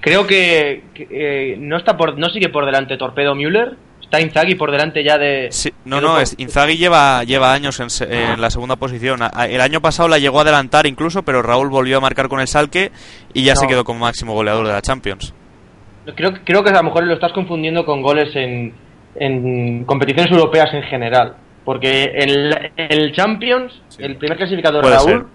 [0.00, 3.76] Creo que, que, eh, no está por, no sigue por delante Torpedo Müller.
[4.10, 5.48] Está Inzaghi por delante ya de.
[5.50, 9.20] Sí, no, no, es, Inzaghi lleva, lleva años en, se- en la segunda posición.
[9.50, 12.48] El año pasado la llegó a adelantar incluso, pero Raúl volvió a marcar con el
[12.48, 12.90] Salque
[13.34, 15.34] y ya se quedó como máximo goleador de la Champions.
[16.16, 18.72] Creo, creo que a lo mejor lo estás confundiendo con goles en,
[19.16, 21.34] en competiciones europeas en general.
[21.66, 24.02] Porque el, el Champions, Sí.
[24.04, 25.28] el primer clasificador Puede Raúl,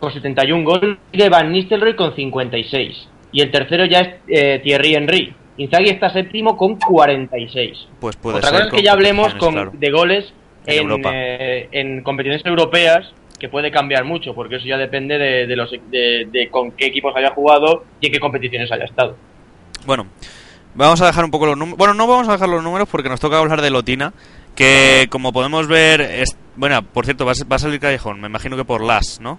[0.00, 3.08] con 71 goles, sigue Van Nistelrooy con 56.
[3.32, 5.34] Y el tercero ya es eh, Thierry Henry.
[5.58, 7.88] Inzaghi está séptimo con 46.
[8.00, 8.58] Pues puede Otra ser.
[8.58, 9.78] cosa es que ya hablemos competiciones, con, claro.
[9.78, 10.34] de goles
[10.66, 11.10] En en, Europa.
[11.14, 15.70] eh, en competiciones europeas, que puede cambiar mucho, porque eso ya depende de, de los,
[15.70, 19.16] de, de con qué equipos haya jugado y en qué competiciones haya estado.
[19.86, 20.06] Bueno,
[20.74, 21.78] vamos a dejar un poco los números.
[21.78, 24.12] Bueno, no vamos a dejar los números porque nos toca hablar de Lotina.
[24.54, 26.00] Que como podemos ver.
[26.00, 26.34] Es...
[26.56, 28.20] Bueno, por cierto, va a, ser- va a salir Callejón.
[28.22, 29.38] Me imagino que por las, ¿no?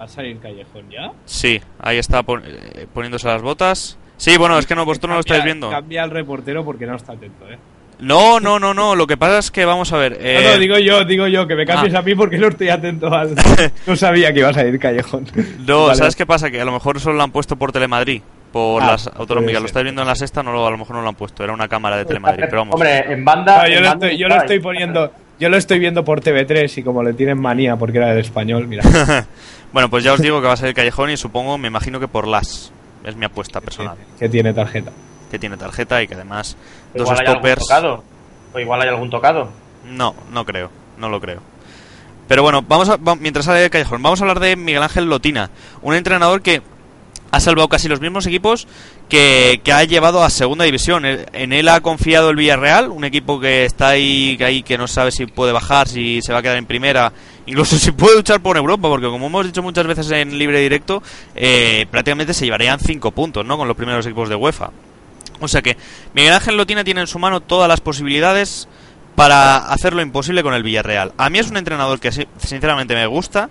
[0.00, 1.12] ¿Va a salir Callejón ya?
[1.26, 3.98] Sí, ahí está pon- eh, poniéndose las botas.
[4.16, 5.70] Sí, bueno, es que no, vosotros no lo estáis viendo.
[5.70, 7.58] Cambia al reportero porque no está atento, ¿eh?
[8.00, 8.94] No, no, no, no.
[8.94, 10.18] Lo que pasa es que vamos a ver.
[10.20, 11.98] eh, No, no, digo yo, digo yo, que me cambies ah.
[11.98, 13.34] a mí porque no estoy atento al...
[13.86, 15.26] no sabía que iba a salir Callejón.
[15.66, 15.96] No, Vale.
[15.96, 16.50] ¿sabes qué pasa?
[16.50, 18.20] Que a lo mejor solo lo han puesto por Telemadrid,
[18.52, 19.54] por Ah, las autonómicas.
[19.54, 19.66] Lo ser.
[19.66, 21.44] estáis viendo en la sexta, no lo, a lo mejor no lo han puesto.
[21.44, 22.74] Era una cámara de Telemadrid, pero vamos.
[22.74, 23.62] Hombre, en banda.
[23.62, 25.12] No, yo, en lo banda estoy, yo lo estoy poniendo...
[25.40, 28.66] Yo lo estoy viendo por TV3 y como le tienen manía porque era del español,
[28.68, 28.84] mira.
[29.72, 32.06] Bueno, pues ya os digo que va a salir Callejón y supongo, me imagino que
[32.06, 32.72] por las.
[33.04, 33.96] Es mi apuesta personal.
[34.18, 34.90] que tiene tarjeta.
[35.30, 36.56] Que tiene tarjeta y que además
[36.94, 38.04] dos Igual hay algún tocado.
[38.54, 39.48] O igual hay algún tocado.
[39.86, 41.40] No, no creo, no lo creo.
[42.28, 45.50] Pero bueno, vamos a, va- mientras sale Callejón, vamos a hablar de Miguel Ángel Lotina,
[45.82, 46.62] un entrenador que
[47.30, 48.66] ha salvado casi los mismos equipos
[49.08, 51.04] que, que ha llevado a segunda división.
[51.04, 54.86] En él ha confiado el Villarreal, un equipo que está ahí, que ahí que no
[54.86, 57.12] sabe si puede bajar, si se va a quedar en primera,
[57.46, 61.02] incluso si puede luchar por Europa, porque como hemos dicho muchas veces en libre directo,
[61.34, 63.56] eh, prácticamente se llevarían cinco puntos, ¿no?
[63.56, 64.70] Con los primeros equipos de UEFA.
[65.40, 65.76] O sea que
[66.14, 68.68] Miguel Ángel Lotina tiene en su mano todas las posibilidades
[69.14, 71.12] para hacer lo imposible con el Villarreal.
[71.16, 73.50] A mí es un entrenador que sinceramente me gusta,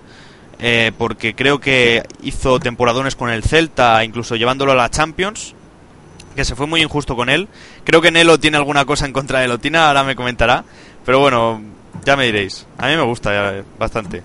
[0.59, 5.55] eh, porque creo que hizo temporadones con el Celta, incluso llevándolo a la Champions,
[6.35, 7.47] que se fue muy injusto con él.
[7.83, 10.63] Creo que Nelo tiene alguna cosa en contra de Lotina, ahora me comentará,
[11.05, 11.61] pero bueno,
[12.05, 12.65] ya me diréis.
[12.77, 14.21] A mí me gusta ya, bastante.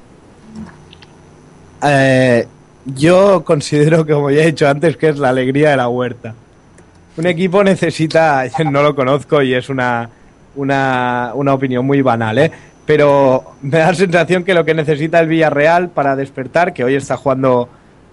[1.82, 2.46] Eh,
[2.84, 6.34] yo considero, como ya he dicho antes, que es la alegría de la huerta.
[7.16, 10.08] Un equipo necesita, no lo conozco y es una,
[10.56, 12.50] una, una opinión muy banal, ¿eh?
[12.88, 16.94] pero me da la sensación que lo que necesita el Villarreal para despertar, que hoy
[16.94, 17.68] está jugando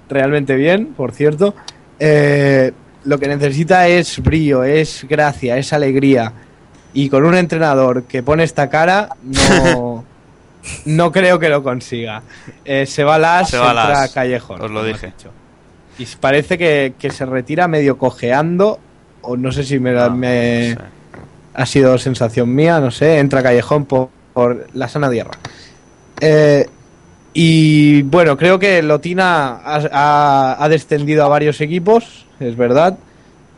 [0.10, 1.56] realmente bien, por cierto,
[1.98, 2.74] eh,
[3.06, 6.34] lo que necesita es brillo, es gracia, es alegría.
[6.96, 10.04] Y con un entrenador que pone esta cara, no,
[10.86, 12.24] no creo que lo consiga.
[12.64, 14.62] Eh, se va Las, Se va entra Las, Callejón.
[14.62, 15.14] os lo dije.
[16.00, 18.80] Y parece que, que se retira medio cojeando,
[19.22, 20.88] o no sé si me, Ah, me- no sé.
[21.54, 25.32] ha sido sensación mía, no sé, entra Callejón por, por la sana tierra.
[26.22, 26.66] Eh,
[27.34, 32.98] y bueno, creo que Lotina ha, ha- ha descendido a varios equipos, es verdad.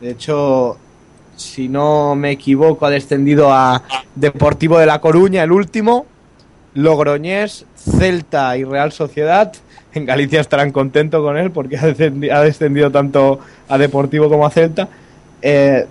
[0.00, 0.76] De hecho,
[1.38, 3.82] si no me equivoco, ha descendido a
[4.14, 6.06] Deportivo de La Coruña, el último,
[6.74, 9.52] Logroñés, Celta y Real Sociedad.
[9.94, 14.44] En Galicia estarán contentos con él porque ha descendi- ha descendido tanto a Deportivo como
[14.46, 14.88] a Celta.
[15.40, 15.86] Eh,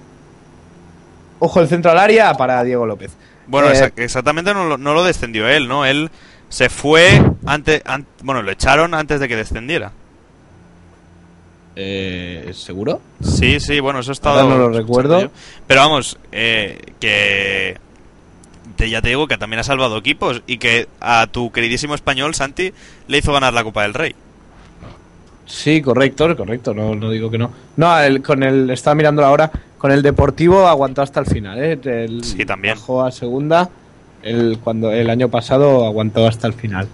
[1.39, 3.11] ojo el centro al área para Diego López.
[3.47, 5.85] Bueno, Eh, exa- exactamente no, lo- no lo descendió él, ¿no?
[5.85, 6.09] Él
[6.49, 9.91] se fue antes, an- bueno, lo echaron antes de que descendiera.
[11.79, 13.01] Eh, ¿Seguro?
[13.21, 14.31] Sí, sí, bueno, eso está.
[14.31, 15.29] Ahora no lo recuerdo.
[15.67, 17.77] Pero vamos, eh, que
[18.75, 22.33] te- ya te digo que también ha salvado equipos y que a tu queridísimo español
[22.33, 22.73] Santi
[23.07, 24.15] le hizo ganar la Copa del Rey.
[25.45, 27.51] Sí, correcto, correcto, no, no digo que no.
[27.77, 31.79] No, el, con el, estaba mirando ahora, con el Deportivo aguantó hasta el final, ¿eh?
[31.83, 32.73] El- Sí, también.
[32.75, 33.69] Bajó a segunda,
[34.23, 36.87] el, cuando, el año pasado aguantó hasta el final.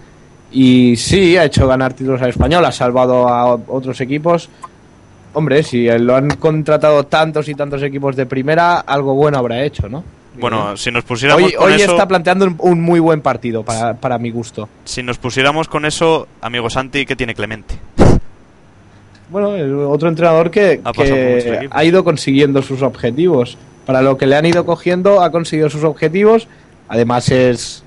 [0.51, 4.49] Y sí, ha hecho ganar títulos al español, ha salvado a otros equipos.
[5.33, 9.89] Hombre, si lo han contratado tantos y tantos equipos de primera, algo bueno habrá hecho,
[9.89, 10.03] ¿no?
[10.39, 13.63] Bueno, si nos pusiéramos Hoy, con hoy eso, está planteando un, un muy buen partido
[13.63, 14.67] para, para mi gusto.
[14.83, 17.75] si nos pusiéramos con eso, amigo Santi, ¿qué tiene Clemente?
[19.33, 20.79] Bueno, es otro entrenador que,
[21.71, 23.57] ha ido consiguiendo sus objetivos.
[23.83, 26.47] Para lo que le han ido cogiendo, ha conseguido sus objetivos.
[26.87, 27.83] Además es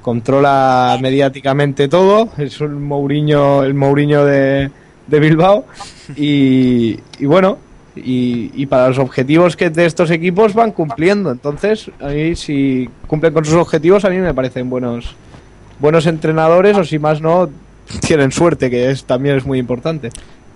[0.00, 2.30] controla mediáticamente todo.
[2.38, 4.70] Es un Mourinho, el Mourinho de,
[5.08, 5.66] de Bilbao.
[6.16, 7.58] Y, y bueno,
[7.96, 11.32] y, y para los objetivos que de estos equipos van cumpliendo.
[11.32, 15.16] Entonces, a mí si cumplen con sus objetivos, a mí me parecen buenos
[15.80, 17.48] buenos entrenadores o si más no
[18.00, 20.10] tienen suerte, que es también es muy importante.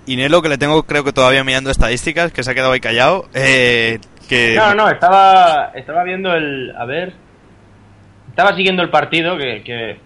[0.05, 2.81] Y Nelo, que le tengo creo que todavía mirando estadísticas, que se ha quedado ahí
[2.81, 3.27] callado.
[3.35, 4.57] Eh, que...
[4.57, 6.75] No, no, estaba, estaba viendo el...
[6.77, 7.15] A ver...
[8.31, 9.99] Estaba siguiendo el partido, que, que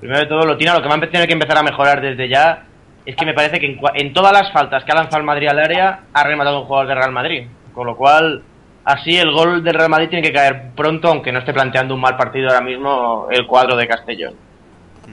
[0.00, 2.64] primero de todo Lotina lo que va a tener que empezar a mejorar desde ya
[3.06, 5.60] es que me parece que en, todas las faltas que ha lanzado el Madrid al
[5.60, 7.46] área ha rematado un jugador de Real Madrid.
[7.72, 8.42] Con lo cual,
[8.84, 12.00] así el gol del Real Madrid tiene que caer pronto, aunque no esté planteando un
[12.00, 14.34] mal partido ahora mismo el cuadro de Castellón.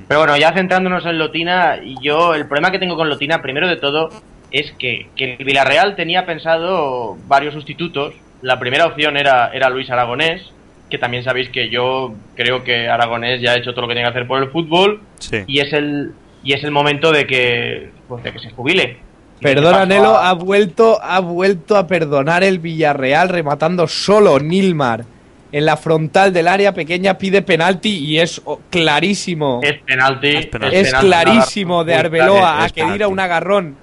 [0.07, 3.67] Pero bueno, ya centrándonos en Lotina, y yo el problema que tengo con Lotina, primero
[3.67, 4.09] de todo,
[4.49, 8.15] es que, que el Villarreal tenía pensado varios sustitutos.
[8.41, 10.51] La primera opción era, era Luis Aragonés,
[10.89, 14.07] que también sabéis que yo creo que Aragonés ya ha hecho todo lo que tiene
[14.07, 15.43] que hacer por el fútbol Sí.
[15.47, 18.97] y es el y es el momento de que pues de que se jubile.
[19.41, 24.39] Perdona, ¿Qué pasó Nelo, a- ha vuelto, ha vuelto a perdonar el Villarreal rematando solo
[24.39, 25.05] Nilmar
[25.51, 29.59] en la frontal del área pequeña, pide penalti y es oh, clarísimo.
[29.63, 30.75] es penalti, Es penalti.
[30.77, 32.93] Es clarísimo de Arbeloa a que penalti.
[32.93, 33.75] dirá un agarrón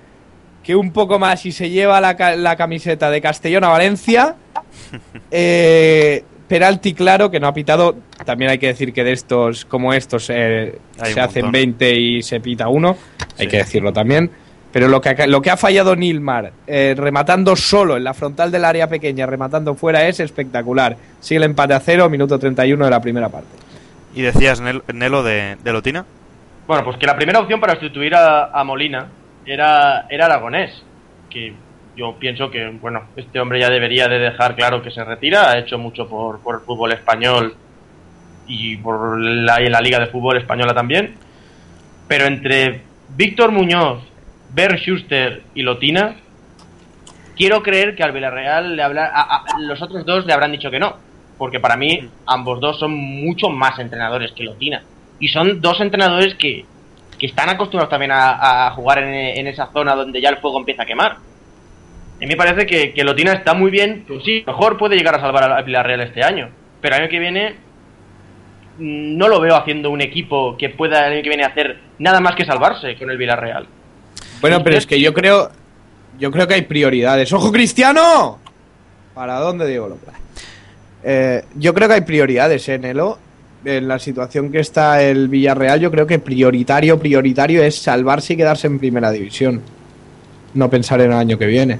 [0.64, 4.37] que un poco más y se lleva la, la camiseta de Castellón a Valencia.
[5.31, 7.94] Eh, penalti claro que no ha pitado.
[8.26, 11.52] También hay que decir que de estos, como estos, eh, se hacen montón.
[11.52, 12.96] 20 y se pita uno.
[13.38, 13.48] Hay Sí.
[13.48, 14.30] que decirlo también.
[14.72, 18.50] Pero lo que, ha- lo que ha fallado Nilmar, eh, rematando solo en la frontal
[18.50, 20.96] del área pequeña, rematando fuera, es espectacular.
[21.20, 23.48] Sigue el empate a cero, minuto 31 de la primera parte.
[24.14, 26.04] ¿Y decías, Nel- Nelo, de, de Lotina?
[26.66, 29.06] Bueno, pues que la primera opción para sustituir a, a Molina
[29.46, 30.70] era, era Aragonés,
[31.30, 31.52] que
[32.00, 35.58] yo pienso que, bueno, este hombre ya debería de dejar claro que se retira, ha
[35.58, 37.54] hecho mucho por, por el fútbol español
[38.46, 41.14] y por la, la Liga de Fútbol Española también,
[42.08, 44.02] pero entre Víctor Muñoz,
[44.54, 46.16] Bert Schuster y Lotina,
[47.36, 50.96] quiero creer que al Villarreal le habla, los otros dos le habrán dicho que no,
[51.36, 54.82] porque para mí ambos dos son mucho más entrenadores que Lotina.
[55.18, 56.64] Y son dos entrenadores que,
[57.18, 60.58] que están acostumbrados también a, a jugar en, en esa zona donde ya el fuego
[60.58, 61.18] empieza a quemar.
[62.20, 65.14] A mí me parece que, que Lotina está muy bien, pues sí, mejor puede llegar
[65.14, 66.50] a salvar al Villarreal este año,
[66.83, 67.54] pero el año que viene
[68.78, 72.20] mm, no lo veo haciendo un equipo que pueda el año que viene hacer nada
[72.20, 73.66] más que salvarse con el Villarreal.
[74.40, 75.50] Bueno, pero es que yo creo.
[76.18, 77.33] Yo creo que hay prioridades.
[77.33, 78.38] ¡Ojo, Cristiano!
[79.14, 80.14] ¿Para dónde, Diego López?
[81.02, 83.18] Eh, yo creo que hay prioridades, ¿eh, Nelo?
[83.64, 88.37] En la situación que está el Villarreal, yo creo que prioritario, prioritario es salvarse y
[88.37, 89.62] quedarse en primera división.
[90.54, 91.78] No pensar en el año que viene.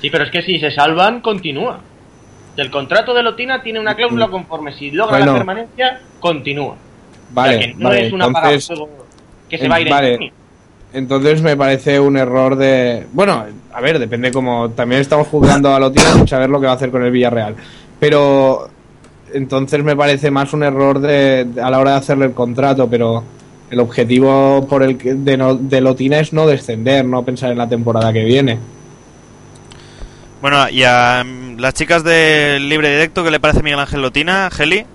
[0.00, 1.80] Sí, pero es que si se salvan, continúa.
[2.56, 5.32] El contrato de Lotina tiene una cláusula conforme si logra Bueno.
[5.32, 6.76] la permanencia, continúa.
[7.32, 8.68] Vale, O sea, que no vale, es una entonces,
[9.48, 10.32] que se va a ir en vale.
[10.92, 13.06] entonces me parece un error de...
[13.12, 14.70] Bueno, a ver, depende como...
[14.70, 17.54] También estamos juzgando a Lotina sin saber lo que va a hacer con el Villarreal.
[18.00, 18.68] Pero
[19.32, 22.88] entonces me parece más un error de, de- a la hora de hacerle el contrato,
[22.88, 23.22] pero
[23.70, 27.58] el objetivo por el que- de, no- de Lotina es no descender, no pensar en
[27.58, 28.58] la temporada que viene.
[30.40, 34.48] Bueno, y a mm, las chicas del libre directo, ¿qué le parece Miguel Ángel Lotina,
[34.50, 34.86] Geli?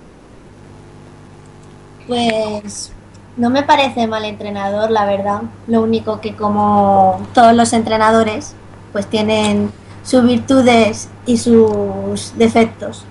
[2.08, 2.92] Pues
[3.36, 5.42] no me parece mal entrenador, la verdad.
[5.66, 8.54] Lo único que como todos los entrenadores,
[8.92, 9.70] pues tienen
[10.02, 13.04] sus virtudes y sus defectos.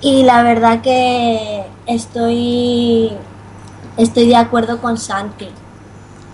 [0.00, 3.12] Y la verdad que estoy
[3.96, 5.48] estoy de acuerdo con Santi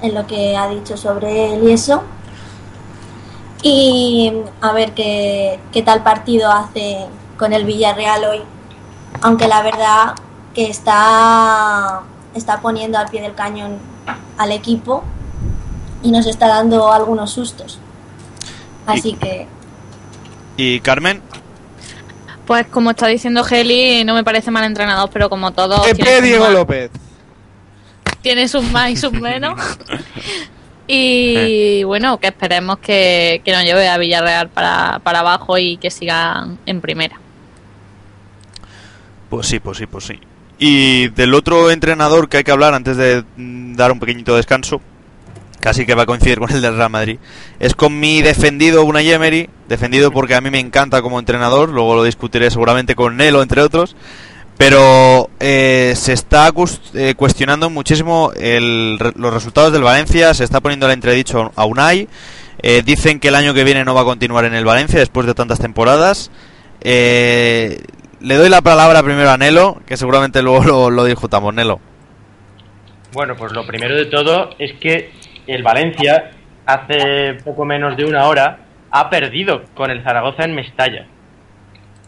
[0.02, 2.02] en lo que ha dicho sobre él y eso.
[3.62, 7.06] Y a ver qué, qué tal partido hace
[7.38, 8.40] con el Villarreal hoy.
[9.22, 10.14] Aunque la verdad
[10.54, 12.02] que está,
[12.34, 13.78] está poniendo al pie del cañón
[14.36, 15.02] al equipo
[16.02, 17.78] y nos está dando algunos sustos.
[18.86, 19.46] Así que
[20.56, 21.20] ¿Y Carmen?
[22.46, 26.16] Pues como está diciendo Geli, no me parece mal entrenador, pero como todos ¡Epe, tiene
[26.16, 26.90] sus Diego más- López!
[28.22, 29.60] tiene sus más y sus menos.
[30.90, 35.90] Y bueno, que esperemos que, que nos lleve a Villarreal para, para abajo y que
[35.90, 37.20] sigan en primera.
[39.28, 40.18] Pues sí, pues sí, pues sí.
[40.58, 44.80] Y del otro entrenador que hay que hablar antes de mm, dar un pequeñito descanso,
[45.60, 47.18] casi que va a coincidir con el del Real Madrid,
[47.60, 51.96] es con mi defendido Unai Emery, defendido porque a mí me encanta como entrenador, luego
[51.96, 53.94] lo discutiré seguramente con Nelo, entre otros,
[54.58, 56.52] pero eh, se está
[56.94, 62.08] eh, cuestionando muchísimo los resultados del Valencia, se está poniendo el entredicho a Unai,
[62.60, 65.26] eh, dicen que el año que viene no va a continuar en el Valencia después
[65.26, 66.32] de tantas temporadas.
[66.80, 67.80] Eh,
[68.20, 71.78] le doy la palabra primero a Nelo, que seguramente luego lo, lo discutamos, Nelo.
[73.12, 75.12] Bueno, pues lo primero de todo es que
[75.46, 76.32] el Valencia
[76.66, 78.58] hace poco menos de una hora
[78.90, 81.06] ha perdido con el Zaragoza en Mestalla.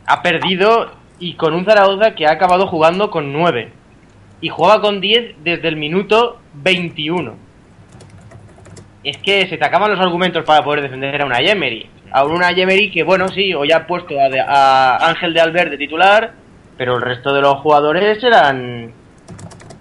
[0.07, 3.72] Ha perdido y con un Zaragoza que ha acabado jugando con 9
[4.40, 7.34] y jugaba con 10 desde el minuto 21.
[9.04, 11.88] es que se te acaban los argumentos para poder defender a una Yemery.
[12.12, 16.32] A una Yemery que, bueno, sí, hoy ha puesto a, Ángel de Albert de titular,
[16.76, 18.92] pero el resto de los jugadores eran.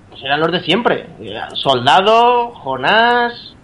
[0.09, 1.07] Pues eran los de siempre.
[1.53, 3.55] Soldado, Jonás.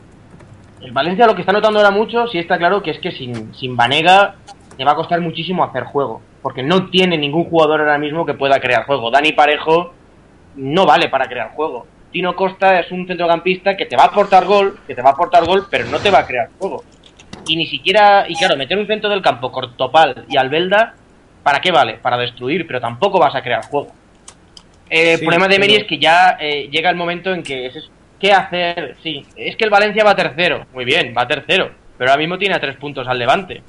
[0.82, 3.54] El Valencia lo que está notando ahora mucho, sí está claro que es que sin,
[3.56, 4.36] sin Vanega
[4.78, 6.22] le va a costar muchísimo hacer juego.
[6.46, 9.10] Porque no tiene ningún jugador ahora mismo que pueda crear juego.
[9.10, 9.96] Dani Parejo
[10.58, 11.88] no vale para crear juego.
[12.12, 15.14] Tino Costa es un centrocampista que te va a aportar gol, que te va a
[15.14, 16.84] aportar gol, pero no te va a crear juego.
[17.48, 20.94] Y ni siquiera, y claro, meter un centro del campo, Cortopal y Albelda,
[21.42, 21.96] ¿para qué vale?
[21.96, 23.88] Para destruir, pero tampoco vas a crear juego.
[24.88, 27.66] Eh, el problema de Emery pero- es que ya eh, llega el momento en que
[27.66, 27.90] es-
[28.20, 28.98] ¿qué hacer?
[29.02, 32.54] Sí, es que el Valencia va tercero, muy bien, va tercero, pero ahora mismo tiene
[32.54, 33.64] a tres puntos al Levante,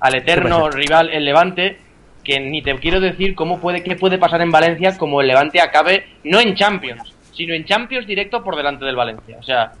[0.00, 1.78] al eterno rival el Levante,
[2.24, 5.60] que ni te quiero decir cómo puede, qué puede pasar en Valencia como el Levante
[5.60, 9.36] acabe no en Champions, sino en Champions directo por delante del Valencia.
[9.38, 9.72] O sea,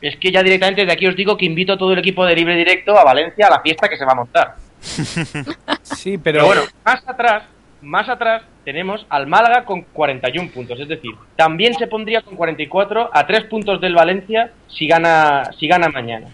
[0.00, 2.34] es que ya directamente de aquí os digo que invito a todo el equipo de
[2.34, 4.54] libre directo a Valencia a la fiesta que se va a montar.
[5.82, 7.44] Sí, Pero pero, bueno, más atrás,
[7.80, 13.10] más atrás tenemos al Málaga con 41 puntos, es decir, también se pondría con 44
[13.12, 16.28] a 3 puntos del Valencia si gana si gana mañana.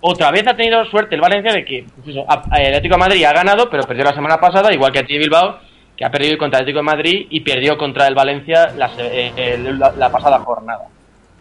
[0.00, 1.84] Otra vez ha tenido suerte el Valencia de que
[2.28, 5.16] a- el Atlético de Madrid ha ganado, pero perdió la semana pasada, igual que Athletic
[5.16, 5.58] de Bilbao,
[5.96, 9.58] que ha perdido contra el Atlético de Madrid y perdió contra el Valencia la, eh,
[9.76, 10.84] la- la pasada jornada.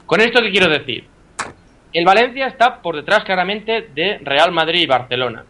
[0.08, 1.05] Con esto, ¿qué quiero decir?
[1.93, 5.43] El Valencia está por detrás claramente de Real Madrid y Barcelona.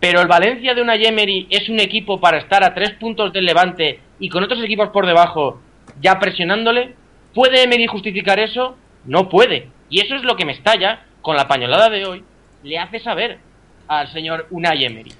[0.00, 3.44] Pero el Valencia de una Yemery es un equipo para estar a tres puntos del
[3.44, 5.60] Levante y con otros equipos por debajo
[6.00, 6.94] ya presionándole.
[7.34, 8.76] ¿Puede Emery justificar eso?
[9.04, 9.68] No puede.
[9.90, 12.22] Y eso es lo que me estalla con la pañolada de hoy.
[12.62, 13.38] Le hace saber
[13.88, 15.12] al señor Unai Emery.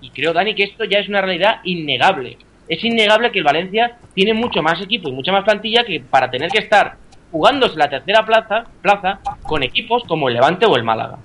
[0.00, 2.38] Y creo, Dani, que esto ya es una realidad innegable.
[2.68, 6.30] Es innegable que el Valencia tiene mucho más equipo y mucha más plantilla que para
[6.30, 6.96] tener que estar
[7.32, 11.18] jugándose la tercera plaza, plaza con equipos como el Levante o el Málaga.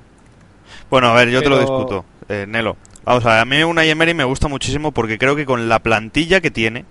[0.89, 2.77] Bueno, a ver, yo te lo discuto, eh, Nelo.
[3.03, 5.77] Vamos a ver, a mí una Emery me gusta muchísimo porque creo que con la
[5.77, 6.85] plantilla que tiene,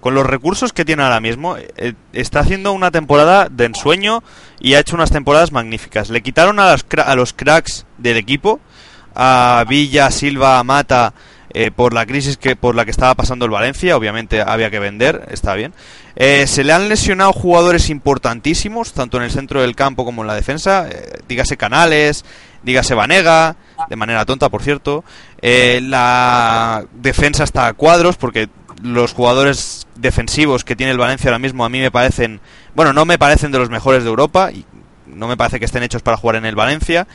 [0.00, 4.22] con los recursos que tiene ahora mismo, eh, está haciendo una temporada de ensueño
[4.60, 6.10] y ha hecho unas temporadas magníficas.
[6.10, 8.60] Le quitaron a, las a los cracks del equipo,
[9.14, 11.14] a Villa, Silva, Mata,
[11.52, 14.78] eh, por la crisis que por la que estaba pasando el Valencia, obviamente había que
[14.78, 15.74] vender, está bien.
[16.16, 20.28] Eh, se le han lesionado jugadores importantísimos, tanto en el centro del campo como en
[20.28, 22.24] la defensa, eh, dígase Canales,
[22.62, 23.56] dígase Vanega,
[23.88, 25.04] de manera tonta, por cierto.
[25.40, 28.48] Eh, la defensa está a cuadros, porque
[28.82, 32.40] los jugadores defensivos que tiene el Valencia ahora mismo a mí me parecen,
[32.74, 34.64] bueno, no me parecen de los mejores de Europa, y
[35.06, 37.06] no me parece que estén hechos para jugar en el Valencia.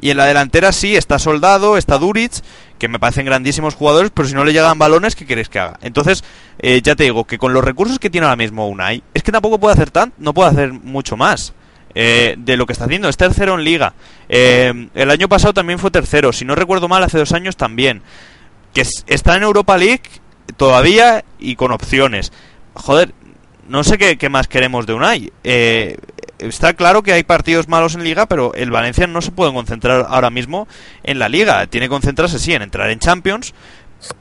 [0.00, 2.32] Y en la delantera sí, está Soldado, está Duric,
[2.78, 5.78] que me parecen grandísimos jugadores, pero si no le llegan balones, ¿qué queréis que haga?
[5.82, 6.24] Entonces,
[6.58, 9.32] eh, ya te digo que con los recursos que tiene ahora mismo Unai, es que
[9.32, 11.54] tampoco puede hacer tan, no puede hacer mucho más
[11.94, 13.08] eh, de lo que está haciendo.
[13.08, 13.94] Es tercero en liga.
[14.28, 18.02] Eh, el año pasado también fue tercero, si no recuerdo mal, hace dos años también.
[18.74, 20.02] Que es- está en Europa League
[20.56, 22.32] todavía y con opciones.
[22.74, 23.12] Joder,
[23.68, 25.32] no sé qué, más queremos de Unai.
[25.42, 25.96] Eh,
[26.38, 30.06] está claro que hay partidos malos en liga, pero el Valencia no se puede concentrar
[30.08, 30.68] ahora mismo
[31.02, 31.66] en la liga.
[31.66, 33.54] Tiene que concentrarse, sí, en entrar en Champions,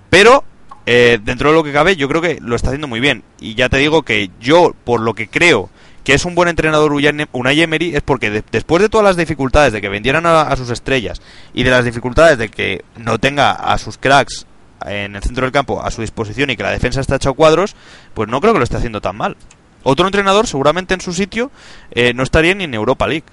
[0.10, 0.44] pero
[0.86, 3.24] eh, dentro de lo que cabe, yo creo que lo está haciendo muy bien.
[3.40, 5.70] Y ya te digo que yo, por lo que creo
[6.04, 9.72] que es un buen entrenador Unai Emery, es porque de- después de todas las dificultades
[9.72, 11.22] de que vendieran a sus estrellas
[11.54, 14.46] y de las dificultades de que no tenga a sus cracks
[14.86, 17.76] en el centro del campo a su disposición y que la defensa está hecha cuadros,
[18.14, 19.38] pues no creo que lo esté haciendo tan mal.
[19.84, 21.52] Otro entrenador, seguramente en su sitio,
[21.92, 23.26] eh, no estaría ni en Europa League.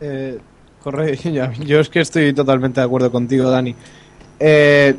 [0.00, 0.38] Eh,
[1.66, 3.74] yo es que estoy totalmente de acuerdo contigo, Dani.
[4.38, 4.96] Eh,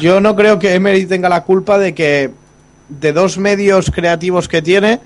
[0.00, 2.30] yo no creo que Emery tenga la culpa de que
[2.88, 5.00] de dos medios creativos que tiene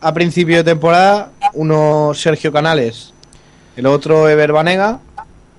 [0.00, 3.12] a principio de temporada, uno Sergio Canales,
[3.76, 5.00] el otro Ever Banega,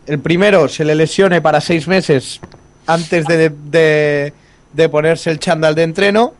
[0.07, 2.41] el primero se le lesione para seis meses
[2.90, 4.34] antes de, de-
[4.74, 6.34] de ponerse el chándal de entreno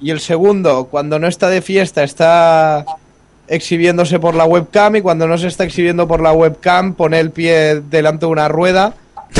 [0.00, 2.84] y el segundo, cuando no está de fiesta, está
[3.48, 7.30] exhibiéndose por la webcam y cuando no se está exhibiendo por la webcam pone el
[7.30, 8.94] pie delante de una rueda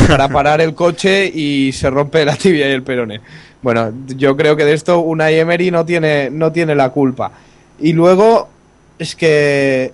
[0.09, 3.20] para parar el coche y se rompe la tibia y el perone.
[3.61, 7.33] Bueno, yo creo que de esto una Emery no tiene, no tiene la culpa.
[7.81, 8.49] Y luego
[8.99, 9.93] es que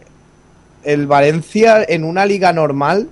[0.84, 3.08] el Valencia en una liga normal,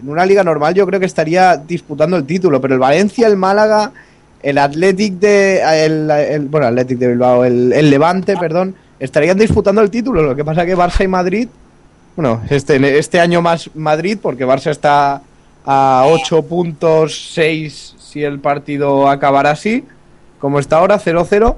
[0.00, 3.36] en una liga normal yo creo que estaría disputando el título, pero el Valencia, el
[3.36, 3.92] Málaga,
[4.42, 9.90] el Athletic de el, bueno, Athletic de Bilbao, el, el Levante, perdón, estarían disputando el
[9.90, 10.22] título.
[10.22, 11.48] Lo que pasa que Barça y Madrid,
[12.16, 15.22] bueno, este, este año más Madrid, porque Barça está
[15.64, 19.84] a 8 puntos 6 si el partido acabara así,
[20.38, 21.56] como está ahora, 0-0.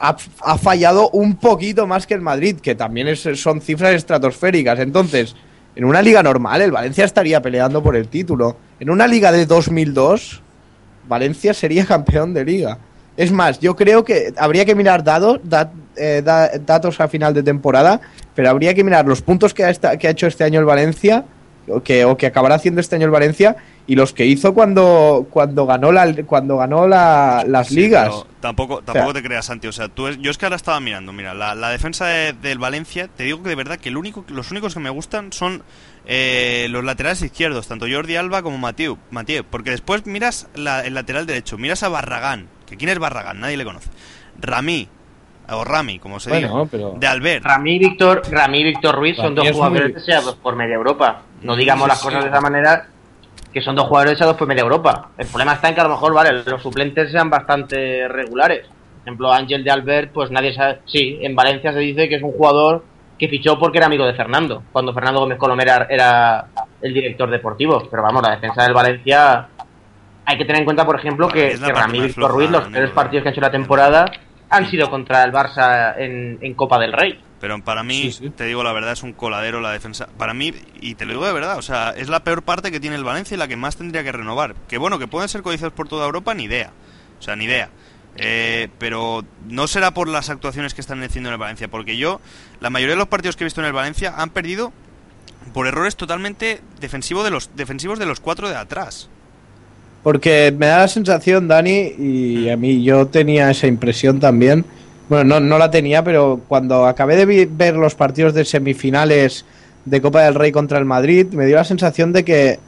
[0.00, 4.78] ha, ha fallado un poquito más que el Madrid, que también es- son cifras estratosféricas.
[4.78, 5.34] Entonces,
[5.76, 8.56] en una liga normal, el Valencia estaría peleando por el título.
[8.80, 10.42] En una liga de 2002,
[11.08, 12.78] Valencia sería campeón de liga.
[13.16, 15.40] Es más, yo creo que habría que mirar dados,
[15.96, 18.00] eh, da- datos a final de temporada,
[18.34, 20.66] pero habría que mirar los puntos que ha, esta- que ha hecho este año el
[20.66, 21.24] Valencia,
[21.68, 23.56] o que, o que acabará haciendo este año el Valencia,
[23.88, 28.24] y los que hizo cuando, cuando ganó, la, cuando ganó la- las Sí, ligas.
[28.38, 29.66] tampoco tampoco te creas, Santi.
[29.66, 31.12] O sea, tú es- yo es que ahora estaba mirando.
[31.12, 34.24] Mira, la, la defensa de- del Valencia, te digo que de verdad que el único,
[34.28, 35.62] los únicos que me gustan son
[36.10, 38.96] eh, los laterales izquierdos, tanto Jordi Alba como Mathieu.
[39.10, 42.46] Mathieu porque después miras la- el lateral derecho, miras a Barragán.
[42.66, 43.40] que ¿Quién es Barragán?
[43.40, 43.88] Nadie le conoce.
[44.40, 44.88] Ramí,
[45.50, 46.68] o Rami, como se Bueno, diga.
[46.70, 47.44] pero- De Albert.
[47.44, 51.22] Rami y Víctor, Rami Víctor Ruiz son dos es jugadores muy- deseados por media Europa.
[51.42, 52.04] No digamos Sí, las sí.
[52.04, 52.88] cosas de esa manera,
[53.58, 55.10] que son dos jugadores deseados por media Europa.
[55.18, 58.66] El problema está en que a lo mejor, vale, los suplentes sean bastante regulares.
[58.68, 60.78] Por ejemplo, Ángel de Albert, pues nadie sabe.
[60.86, 62.84] Sí, en Valencia se dice que es un jugador
[63.18, 66.46] que fichó porque era amigo de Fernando, cuando Fernando Gómez Colomera era
[66.80, 67.82] el director deportivo.
[67.90, 69.48] Pero vamos, la defensa del Valencia.
[70.24, 73.22] Hay que tener en cuenta, por ejemplo, que, que más Víctor Ruiz, los tres partidos
[73.24, 74.04] que han hecho la temporada,
[74.50, 77.18] han sido contra el Barça en, en Copa del Rey.
[77.40, 78.30] Pero para mí, Sí, sí.
[78.30, 80.08] te digo la verdad, es un coladero la defensa.
[80.18, 82.80] Para mí, y te lo digo de verdad, o sea, es la peor parte que
[82.80, 84.54] tiene el Valencia y la que más tendría que renovar.
[84.66, 86.72] Que bueno, que pueden ser codiciados por toda Europa, ni idea.
[87.18, 87.70] O sea, ni idea.
[88.16, 92.20] Eh, pero no será por las actuaciones que están haciendo en el Valencia, porque yo,
[92.60, 94.72] la mayoría de los partidos que he visto en el Valencia han perdido
[95.54, 99.08] por errores totalmente defensivo de los, defensivos de los cuatro de atrás.
[100.02, 104.64] Porque me da la sensación, Dani, y a mí yo tenía esa impresión también.
[105.08, 109.44] Bueno, no, no la tenía, pero cuando acabé de ver los partidos de semifinales
[109.84, 112.58] de Copa del Rey contra el Madrid, me dio la sensación de que,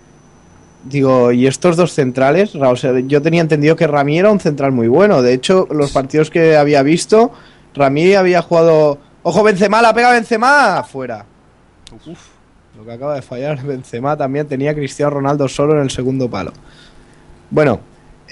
[0.85, 2.55] digo, ¿y estos dos centrales?
[2.55, 5.21] Ra- o sea, yo tenía entendido que Rami era un central muy bueno.
[5.21, 7.31] De hecho, los partidos que había visto,
[7.75, 8.99] Rami había jugado...
[9.23, 9.83] ¡Ojo, Benzema!
[9.83, 10.83] ¡La pega Benzema!
[10.83, 11.27] Fuera.
[12.79, 16.31] Lo que acaba de fallar Benzema también tenía a Cristiano Ronaldo solo en el segundo
[16.31, 16.53] palo.
[17.51, 17.81] Bueno,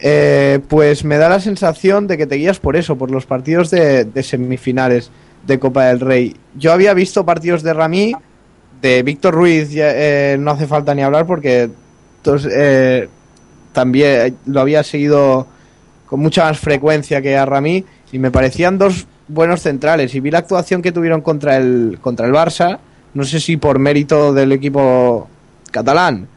[0.00, 3.70] eh, pues me da la sensación de que te guías por eso, por los partidos
[3.70, 5.10] de, semifinales
[5.46, 6.36] de Copa del Rey.
[6.56, 8.14] Yo había visto partidos de Ramí,
[8.80, 11.68] de Víctor Ruiz, eh, no hace falta ni hablar porque
[12.50, 13.08] eh,
[13.72, 15.46] también lo había seguido
[16.06, 20.30] con mucha más frecuencia que a Ramí y me parecían dos buenos centrales y vi
[20.30, 22.78] la actuación que tuvieron contra el contra el Barça,
[23.14, 25.28] no sé si por mérito del equipo
[25.70, 26.28] catalán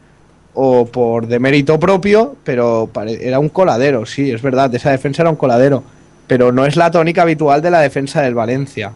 [0.54, 5.30] o por de mérito propio, pero era un coladero, sí, es verdad, esa defensa era
[5.30, 5.82] un coladero,
[6.26, 8.92] pero no es la tónica habitual de la defensa del Valencia,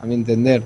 [0.00, 0.62] a mi entender.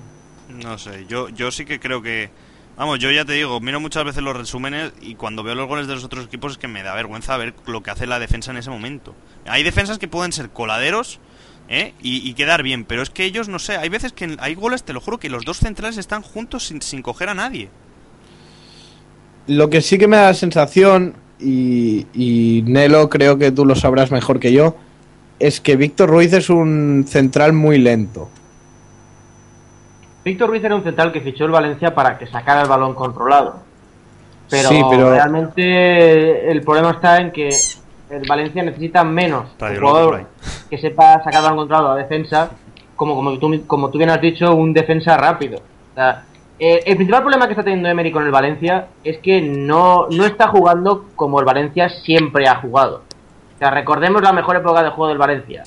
[0.63, 2.31] No sé, yo, yo sí que creo que...
[2.77, 5.87] Vamos, yo ya te digo, miro muchas veces los resúmenes y cuando veo los goles
[5.87, 8.51] de los otros equipos es que me da vergüenza ver lo que hace la defensa
[8.51, 9.15] en ese momento.
[9.47, 11.19] Hay defensas que pueden ser coladeros
[11.71, 11.95] ¿eh?
[12.03, 14.83] y, y quedar bien, pero es que ellos, no sé, hay veces que hay goles,
[14.83, 17.71] te lo juro, que los dos centrales están juntos sin, sin coger a nadie.
[19.47, 23.75] Lo que sí que me da la sensación, y, y Nelo creo que tú lo
[23.75, 24.75] sabrás mejor que yo,
[25.39, 28.29] es que Víctor Ruiz es un central muy lento.
[30.25, 33.57] Víctor Ruiz era un central que fichó el Valencia para que sacara el balón controlado.
[34.51, 40.27] Pero, Sí, pero- realmente el problema está en que el Valencia necesita menos un jugador
[40.71, 42.51] que sepa sacar el balón controlado a defensa,
[42.97, 45.59] como, como, tú, como tú bien has dicho, un defensa rápido.
[45.59, 46.25] O sea,
[46.59, 50.25] eh, el principal problema que está teniendo Emery con el Valencia es que no, no
[50.25, 53.03] está jugando como el Valencia siempre ha jugado.
[53.55, 55.63] O sea, recordemos la mejor época de juego del Valencia.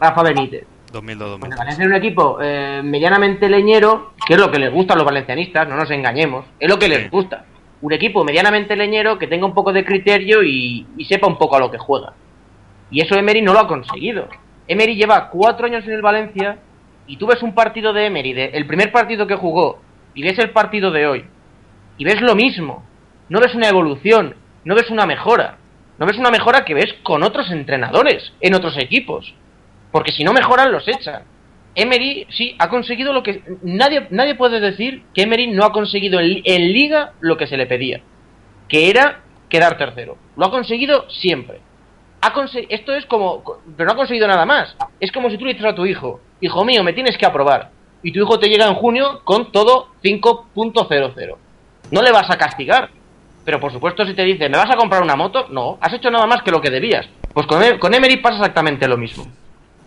[0.00, 0.66] Rafa Benítez.
[0.92, 4.58] 2002 Pues el 2003 Valencia es un equipo eh, medianamente leñero, que es lo que
[4.58, 7.44] les gusta a los valencianistas, no nos engañemos, es lo que les gusta.
[7.80, 11.56] Un equipo medianamente leñero que tenga un poco de criterio y, y sepa un poco
[11.56, 12.12] a lo que juega.
[12.90, 14.28] Y eso Emery no lo ha conseguido.
[14.68, 16.58] Emery lleva cuatro años en el Valencia
[17.06, 19.78] y tú ves un partido de Emery, de- el primer partido que jugó,
[20.14, 21.24] y ves el partido de hoy,
[21.98, 22.84] y ves lo mismo.
[23.28, 24.34] No ves una evolución,
[24.64, 25.58] no ves una mejora.
[25.98, 29.34] No ves una mejora que ves con otros entrenadores, en otros equipos.
[29.92, 31.22] Porque si no mejoran, los echan.
[31.74, 33.42] Emery, sí, ha conseguido lo que...
[33.62, 37.66] Nadie, nadie puede decir que Emery no ha conseguido en, liga lo que se le
[37.66, 38.00] pedía.
[38.68, 40.16] Que era quedar tercero.
[40.36, 41.60] Lo ha conseguido siempre.
[42.20, 43.42] Ha conse- Esto es como...
[43.76, 44.74] Pero no ha conseguido nada más.
[44.98, 47.70] Es como si tú le dices a tu hijo, hijo mío, me tienes que aprobar.
[48.02, 51.36] Y tu hijo te llega en junio con todo 5.00.
[51.90, 52.90] No le vas a castigar.
[53.44, 55.46] Pero por supuesto si te dice, ¿me vas a comprar una moto?
[55.50, 57.08] No, has hecho nada más que lo que debías.
[57.34, 59.26] Pues con, E- con Emery pasa exactamente lo mismo.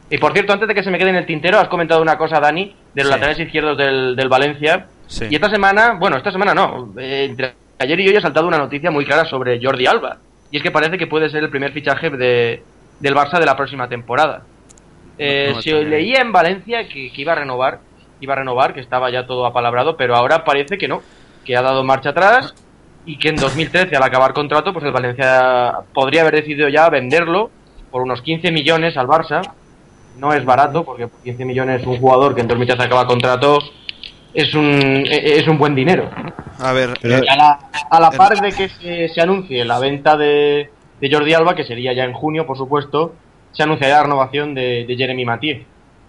[0.10, 2.18] Y por cierto, antes de que se me quede en el tintero, has comentado una
[2.18, 3.12] cosa, Dani, de los Sí.
[3.12, 4.88] laterales izquierdos del, del Valencia.
[5.08, 5.28] Sí.
[5.30, 8.58] Y esta semana, bueno, esta semana no, eh, entre ayer y hoy ha saltado una
[8.58, 10.18] noticia muy clara sobre Jordi Alba.
[10.52, 12.62] Y es que parece que puede ser el primer fichaje de,
[13.00, 14.44] del Barça de la próxima temporada.
[15.18, 17.80] Eh, No, se leía en Valencia que, que iba a renovar,
[18.20, 21.02] iba a renovar, que estaba ya todo apalabrado, pero ahora parece que no,
[21.44, 22.54] que ha dado marcha atrás
[23.06, 27.52] y que en 2013 al acabar contrato, pues el Valencia podría haber decidido ya venderlo
[27.92, 29.42] por unos 15 millones al Barça.
[30.18, 33.60] No es barato, porque por 15 millones un jugador que en 2013 acaba contrato
[34.34, 36.10] es un, es un buen dinero.
[36.60, 37.60] A ver, Pero- eh, a la,
[37.90, 41.64] a la par de que se, se anuncie la venta de, de Jordi Alba, que
[41.66, 43.14] sería ya en junio, por supuesto,
[43.52, 45.64] se anunciará la renovación de, de Jeremy Mathieu.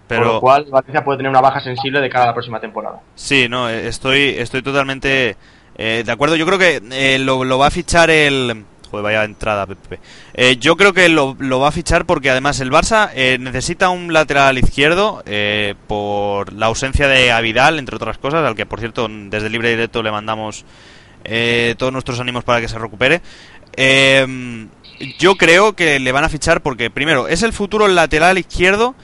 [0.06, 2.60] Por pero lo cual, Valencia puede tener una baja sensible de cara a la próxima
[2.60, 3.00] temporada.
[3.16, 5.36] Sí, no, eh, estoy, estoy totalmente
[5.76, 6.36] eh, de acuerdo.
[6.36, 8.64] Yo creo que eh, lo, lo va a fichar el...
[8.88, 9.98] Joder, vaya entrada, Pepe.
[10.34, 14.12] Eh, yo creo que lo, lo va a fichar porque además el Barça necesita un
[14.12, 19.08] lateral izquierdo eh, por la ausencia de Avidal, entre otras cosas, al que por cierto
[19.10, 20.64] desde Libre Directo le mandamos
[21.24, 23.22] eh, todos nuestros ánimos para que se recupere.
[23.76, 24.68] Eh,
[25.18, 28.94] yo creo que le van a fichar porque, primero, es el futuro lateral izquierdo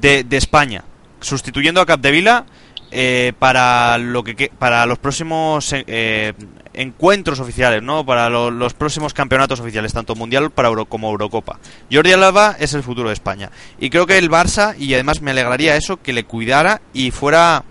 [0.00, 0.84] de, de España,
[1.20, 2.44] sustituyendo a Capdevila
[2.90, 6.32] eh, para lo que para los próximos eh, eh,
[6.74, 8.04] encuentros oficiales, ¿no?
[8.04, 11.58] Para lo- los próximos campeonatos oficiales, tanto mundial para Euro- como Eurocopa.
[11.90, 15.30] Jordi Alba es el futuro de España y creo que el Barça y además me
[15.30, 17.64] alegraría eso que le cuidara y fuera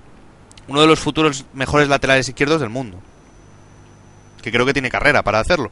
[0.68, 2.98] uno de los futuros mejores laterales izquierdos del mundo.
[4.42, 5.70] Que creo que tiene carrera para hacerlo.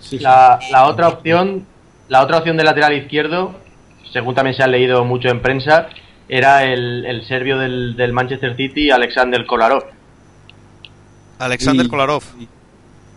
[0.00, 0.24] Sí, sí.
[0.24, 1.64] La, la otra opción,
[2.08, 3.54] la otra opción de lateral izquierdo,
[4.14, 5.88] según también se ha leído mucho en prensa,
[6.26, 9.84] era el, el serbio del, del Manchester City, Alexander Kolarov.
[11.38, 12.22] Alexander Y- Kolarov.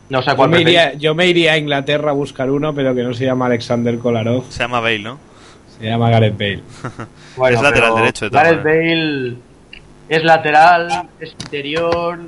[0.09, 2.73] No sé a Yo cuál me, iría, yo me iría a Inglaterra a buscar uno,
[2.73, 5.19] pero que no se llama Alexander Kolarov, Se llama Bale, ¿no?
[5.79, 6.61] se llama Gareth Bale.
[7.37, 9.35] Bueno, Es lateral derecho, de Gareth Bale
[10.09, 12.19] es lateral, es interior.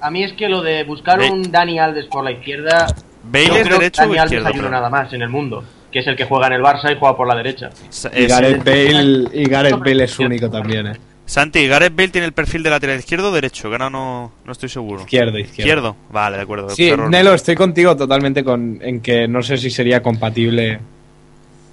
[0.00, 2.86] A mí es que lo de buscar Bale- un Dani Alves por la izquierda.
[3.22, 4.46] Bale yo es creo derecho que o Dani Alves izquierdo.
[4.48, 6.62] hay uno pero- nada más en el mundo, que es el que juega en el
[6.62, 7.70] Barça y juega por la derecha.
[8.16, 10.92] Y Gareth Bale, y Gareth Bale es único también, ¿eh?
[11.24, 14.52] Santi, Gareth Bale tiene el perfil de lateral izquierdo o derecho, que ahora no, no
[14.52, 15.00] estoy seguro.
[15.02, 15.60] Izquierdo, izquierdo.
[15.62, 15.96] Izquierdo.
[16.10, 16.70] Vale, de acuerdo.
[16.70, 17.08] Sí, Error.
[17.10, 20.80] Nelo, estoy contigo totalmente con, en que no sé si sería compatible.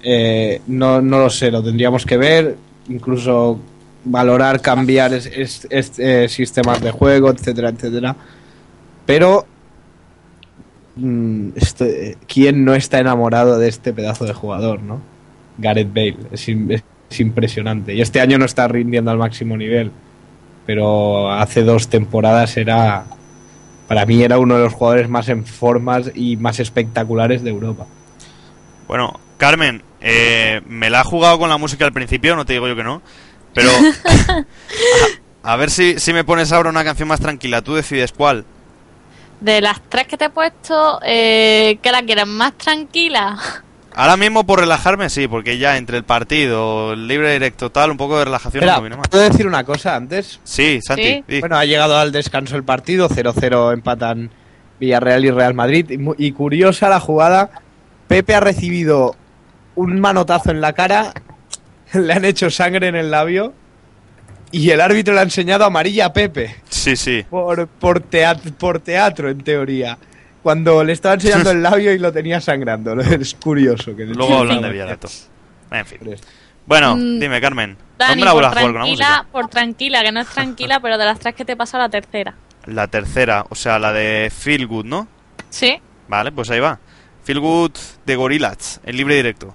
[0.02, 2.56] Eh, no, no lo sé, lo tendríamos que ver.
[2.88, 3.58] Incluso
[4.04, 8.16] valorar, cambiar es, es- es- eh, sistemas de juego, etcétera, etcétera.
[9.04, 9.46] Pero.
[11.00, 15.00] Mm, eh, ¿Quién no está enamorado de este pedazo de jugador, no?
[15.58, 16.16] Gareth Bale.
[16.32, 16.70] Es, im-
[17.10, 17.94] es impresionante.
[17.94, 19.90] Y este año no está rindiendo al máximo nivel.
[20.66, 23.04] Pero hace dos temporadas era
[23.88, 27.86] para mí era uno de los jugadores más en formas y más espectaculares de Europa.
[28.86, 32.68] Bueno, Carmen, eh, me la ha jugado con la música al principio, no te digo
[32.68, 33.02] yo que no.
[33.52, 33.68] Pero.
[35.44, 37.62] a, a ver si, si me pones ahora una canción más tranquila.
[37.62, 38.44] Tú decides cuál.
[39.40, 43.38] De las tres que te he puesto, eh, ¿qué la quieres más tranquila?
[43.94, 47.96] Ahora mismo por relajarme, sí, porque ya entre el partido, el libre directo, tal, un
[47.96, 49.08] poco de relajación no Espera, me viene mal.
[49.10, 50.40] ¿puedo decir una cosa antes?
[50.44, 51.24] Sí, Santi.
[51.28, 51.40] Sí.
[51.40, 54.30] Bueno, ha llegado al descanso el partido, 0-0 empatan
[54.78, 55.90] Villarreal y Real Madrid.
[55.90, 57.50] Y, mu- y curiosa la jugada,
[58.08, 59.16] Pepe ha recibido
[59.74, 61.12] un manotazo en la cara,
[61.94, 63.54] le han hecho sangre en el labio
[64.52, 67.24] y el árbitro le ha enseñado amarilla a Pepe Sí, sí.
[67.28, 69.98] por, por, teat- por teatro, en teoría.
[70.42, 72.98] Cuando le estaba enseñando el labio y lo tenía sangrando.
[73.00, 73.94] Es curioso.
[73.94, 75.08] Que Luego hablan de Villareto.
[75.70, 75.98] En fin.
[76.66, 77.76] Bueno, Mm, dime, Carmen.
[77.98, 81.04] Dani, ¿Dónde la por con la tranquila, por tranquila, que no es tranquila, pero de
[81.04, 82.34] las tres que te pasa la tercera.
[82.66, 85.08] La tercera, o sea, la de Feel Good, ¿no?
[85.50, 85.80] ¿Sí?
[86.08, 86.78] Vale, pues ahí va.
[87.24, 87.72] Feel Good
[88.06, 89.54] de Gorillaz, en libre directo.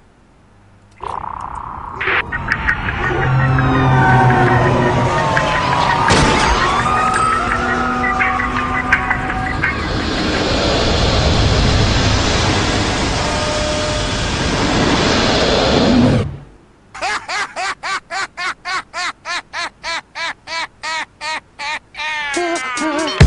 [22.86, 23.25] Uh -huh.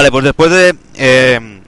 [0.00, 1.60] Vale, pues después de eh,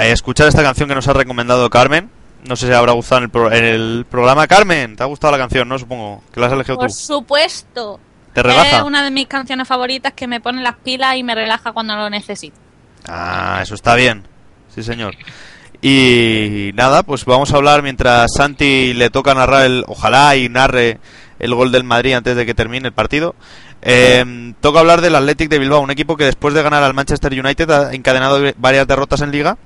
[0.00, 2.10] escuchar esta canción que nos ha recomendado Carmen,
[2.46, 4.46] no sé si habrá gustado en el, pro- en el programa.
[4.46, 5.66] Carmen, ¿te ha gustado la canción?
[5.66, 6.92] No supongo que la has elegido Por tú.
[6.94, 7.98] supuesto.
[8.34, 8.76] ¿Te relaja?
[8.76, 11.96] Es una de mis canciones favoritas que me pone las pilas y me relaja cuando
[11.96, 12.54] lo necesito.
[13.08, 14.24] Ah, eso está bien.
[14.74, 15.14] Sí, señor.
[15.80, 20.98] Y nada, pues vamos a hablar mientras Santi le toca narrar el, ojalá y narre
[21.38, 23.34] el gol del Madrid antes de que termine el partido.
[23.82, 27.32] Eh, toca hablar del Athletic de Bilbao, un equipo que después de ganar al Manchester
[27.32, 29.58] United ha encadenado varias derrotas en liga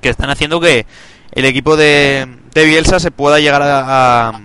[0.00, 0.86] que están haciendo que
[1.32, 4.40] el equipo de, de Bielsa se pueda llegar a, a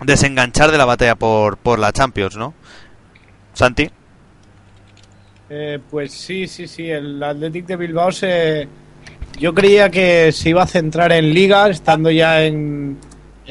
[0.00, 2.54] desenganchar de la batalla por, por la Champions, ¿no?
[3.54, 3.90] Santi.
[5.50, 6.90] Eh, pues sí, sí, sí.
[6.90, 8.68] El Athletic de Bilbao se.
[9.38, 12.98] Yo creía que se iba a centrar en Liga, estando ya en,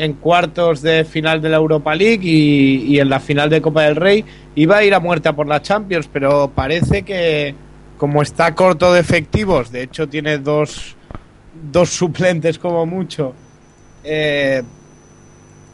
[0.01, 3.95] en cuartos de final de la Europa League y, en la final de Copa del
[3.95, 4.25] Rey.
[4.55, 7.53] Iba a ir a muerte a por la Champions, pero parece que,
[7.99, 10.95] como está corto de efectivos, de hecho tiene dos,
[11.71, 13.35] dos suplentes como mucho.
[14.03, 14.63] eh,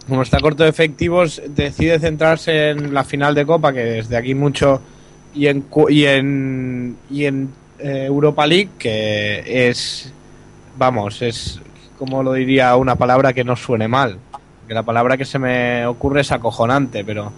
[0.10, 4.36] como está corto de efectivos, decide centrarse en la final de Copa, que desde aquí
[4.36, 4.82] mucho
[5.34, 7.50] y en y en y en
[7.80, 10.12] eh, Europa League que es
[10.78, 11.60] vamos es
[11.98, 14.18] como lo diría una palabra que no suene mal
[14.68, 17.32] que la palabra que se me ocurre es acojonante pero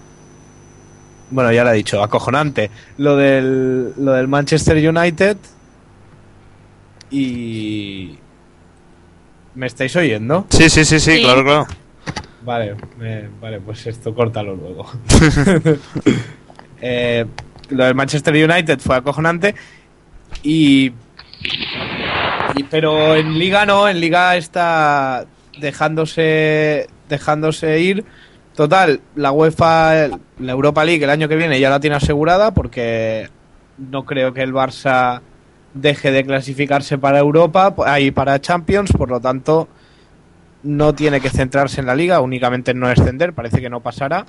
[1.31, 5.37] bueno ya lo he dicho acojonante lo del lo del Manchester United
[7.11, 8.17] y
[9.55, 11.21] me estáis oyendo Sí, sí, sí, sí, Sí.
[11.23, 11.67] claro, claro.
[12.43, 14.85] Vale, me- vale, pues esto córtalo luego.
[16.81, 17.25] Eh,
[17.71, 19.53] lo del Manchester United fue acojonante
[20.43, 20.93] y,
[22.55, 25.25] y- pero en Liga no, en Liga está
[25.59, 28.05] dejándose dejándose ir.
[28.55, 33.29] Total, la UEFA, la Europa League el año que viene ya la tiene asegurada porque
[33.77, 35.21] no creo que el Barça
[35.73, 39.67] deje de clasificarse para Europa, ahí para Champions, por lo tanto
[40.63, 44.25] no tiene que centrarse en la liga, únicamente en no descender, parece que no pasará.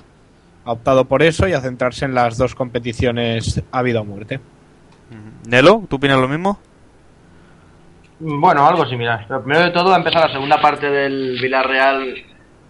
[0.63, 4.39] Ha optado por eso y a centrarse en las dos competiciones a vida o muerte.
[5.47, 6.59] Nelo, ¿tú opinas lo mismo?
[8.23, 9.25] Bueno, algo similar.
[9.27, 12.13] Pero primero de todo va a empezar la segunda parte del Villarreal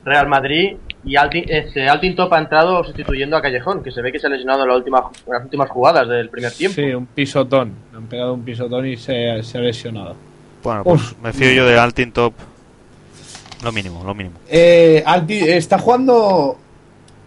[0.03, 4.11] Real Madrid y Altin, este, Altin Top ha entrado sustituyendo a Callejón, que se ve
[4.11, 6.75] que se ha lesionado en, la última, en las últimas jugadas del primer tiempo.
[6.75, 7.73] Sí, un pisotón.
[7.91, 10.15] Le han pegado un pisotón y se, se ha lesionado.
[10.63, 11.13] Bueno, pues Uf.
[11.21, 12.33] me fío yo de Altin Top.
[13.63, 14.37] Lo mínimo, lo mínimo.
[14.49, 16.57] Eh, Alti- está jugando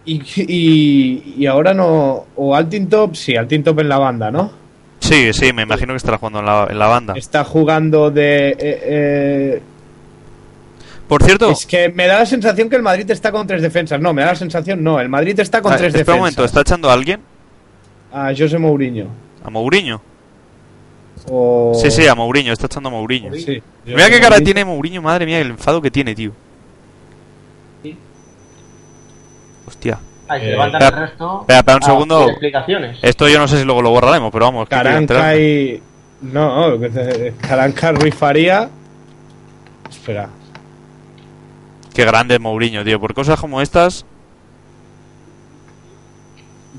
[0.05, 2.25] y, y, y ahora no.
[2.35, 4.51] O Altin Top, sí, Altin Top en la banda, ¿no?
[5.07, 7.13] Sí, sí, me imagino que estará jugando en la, en la banda.
[7.15, 8.49] Está jugando de.
[8.49, 9.61] eh, eh,
[11.07, 13.99] Por cierto, Es que me da la sensación que el Madrid está con tres defensas.
[14.01, 14.99] No, me da la sensación, no.
[14.99, 16.15] El Madrid está con ah, tres espera defensas.
[16.15, 17.21] un momento, ¿está echando a alguien?
[18.11, 19.07] A José Mourinho.
[19.43, 20.01] ¿A Mourinho?
[21.29, 21.73] O...
[21.75, 23.31] Sí, sí, a Mourinho, está echando a Mourinho.
[23.33, 23.61] Sí.
[23.85, 26.31] Mira qué cara tiene Mourinho, madre mía, el enfado que tiene, tío.
[30.27, 31.37] Ahí se Eh, levantan espera, el resto.
[31.41, 32.29] espera, espera un a segundo.
[32.29, 32.97] explicaciones.
[33.01, 34.67] Esto yo no sé si luego lo borraremos, pero vamos.
[34.67, 35.81] Caranca y.
[36.21, 38.69] No, lo que te- Caranca, Rui Faría.
[39.89, 40.29] Espera.
[41.93, 42.99] Qué grande es Mourinho, tío.
[42.99, 44.05] Por cosas como estas.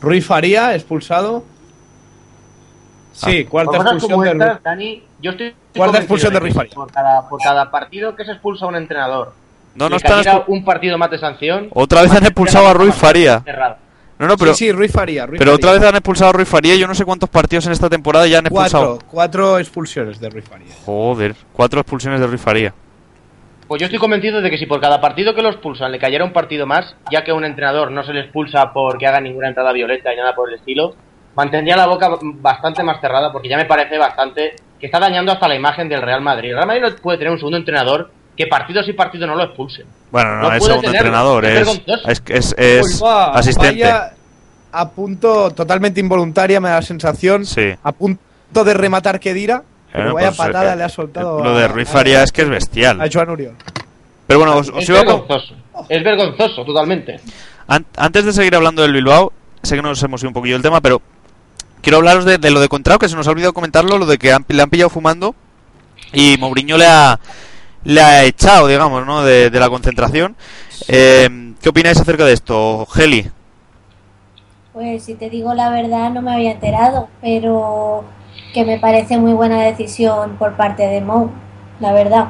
[0.01, 1.45] Rui Faría expulsado.
[3.13, 3.51] Sí, Ah.
[3.51, 4.59] cuarta expulsión de estas, Rui.
[4.63, 6.75] Dani, yo estoy Cuarta expulsión de que Rui Faría.
[6.75, 9.33] Por cada, por cada partido que se expulsa un entrenador,
[9.77, 10.25] No, no están.
[10.47, 11.69] un partido más de sanción.
[11.73, 13.41] Otra vez han expulsado a Rui Faría.
[13.41, 13.77] Cerrado.
[14.19, 14.55] No, no, pero.
[14.55, 15.27] sí, sí, Rui Faría.
[15.27, 15.55] Pero Faría.
[15.55, 16.75] otra vez han expulsado a Rui Faría.
[16.77, 18.93] Yo no sé cuántos partidos en esta temporada ya han expulsado.
[18.93, 20.73] Cuatro, cuatro expulsiones de Rui Faría.
[20.85, 22.73] Joder, cuatro expulsiones de Rui Faría.
[23.69, 26.25] Pues yo estoy convencido de que si por cada partido que lo expulsan le cayera
[26.25, 29.49] un partido más, ya que a un entrenador no se le expulsa porque haga ninguna
[29.49, 30.95] entrada violenta y nada por el estilo,
[31.35, 35.49] mantendría la boca bastante más cerrada porque ya me parece bastante que está dañando hasta
[35.49, 36.51] la imagen del Real Madrid.
[36.51, 39.45] El Real Madrid no puede tener un segundo entrenador que partidos y partidos no lo
[39.45, 39.87] expulsen.
[40.11, 42.09] Bueno, no, No es segundo tenerlo, entrenador, es es, vergonzoso.
[42.09, 43.83] es, es, es Uy, va, asistente.
[43.83, 44.13] vaya
[44.73, 47.47] a punto totalmente involuntaria, me da la sensación.
[47.47, 47.73] Sí.
[47.83, 49.19] A punto de rematar.
[49.21, 51.43] Pero Eh, vaya pues, patada eh, le ha soltado.
[51.43, 53.01] Lo de a- Rui a- Faría es que es bestial.
[53.01, 53.55] A Joan Uriol.
[54.27, 55.55] Pero bueno, os, os Es iba vergonzoso.
[55.89, 57.21] Es vergonzoso, totalmente.
[57.69, 59.33] An- antes de seguir hablando del Bilbao,
[59.63, 61.01] sé que nos hemos ido un poquillo del tema, pero
[61.81, 64.19] quiero hablaros de, de lo de Contrao, que se nos ha olvidado comentarlo, lo de
[64.19, 65.35] que han- le han pillado fumando
[66.13, 67.19] y Mourinho le ha,
[67.87, 69.23] le ha echado, digamos, ¿no?
[69.23, 70.37] de, de la concentración.
[70.89, 73.31] Eh, ¿Qué opináis acerca de esto, Geli?
[74.73, 78.05] Pues si te digo la verdad no me había enterado, pero
[78.53, 81.31] que me parece muy buena decisión por parte de Mou,
[81.81, 82.29] la verdad.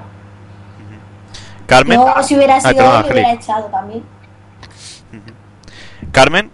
[1.67, 3.13] Carmen, Yo si hubiera sido él me Geli.
[3.13, 4.05] hubiera echado también.
[6.13, 6.51] Carmen,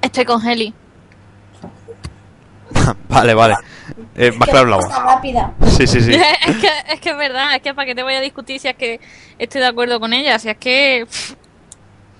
[0.00, 0.74] Estoy con Heli.
[3.08, 3.54] vale, vale.
[4.16, 4.88] Eh, más claro el agua.
[4.88, 5.52] Está rápida.
[5.66, 6.12] Sí, sí, sí.
[6.46, 8.68] es, que, es que es verdad, es que para qué te voy a discutir si
[8.68, 9.00] es que
[9.38, 11.06] estoy de acuerdo con ella, si es que...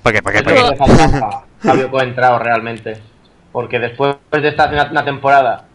[0.03, 0.22] ¿Para qué?
[0.22, 0.44] ¿Para qué?
[0.44, 1.68] ¿Para que qué?
[1.68, 3.00] Fabio Coentrao realmente.
[3.53, 5.66] Porque después de esta una, una temporada,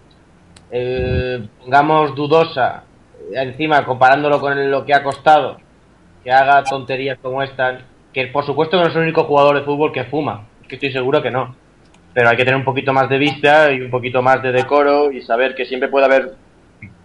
[0.71, 2.83] eh, pongamos dudosa,
[3.31, 5.57] eh, encima comparándolo con lo que ha costado,
[6.23, 7.81] que haga tonterías como estas,
[8.13, 11.21] que por supuesto no es el único jugador de fútbol que fuma, que estoy seguro
[11.21, 11.55] que no.
[12.17, 15.11] Pero hay que tener un poquito más de vista y un poquito más de decoro
[15.11, 16.33] y saber que siempre puede haber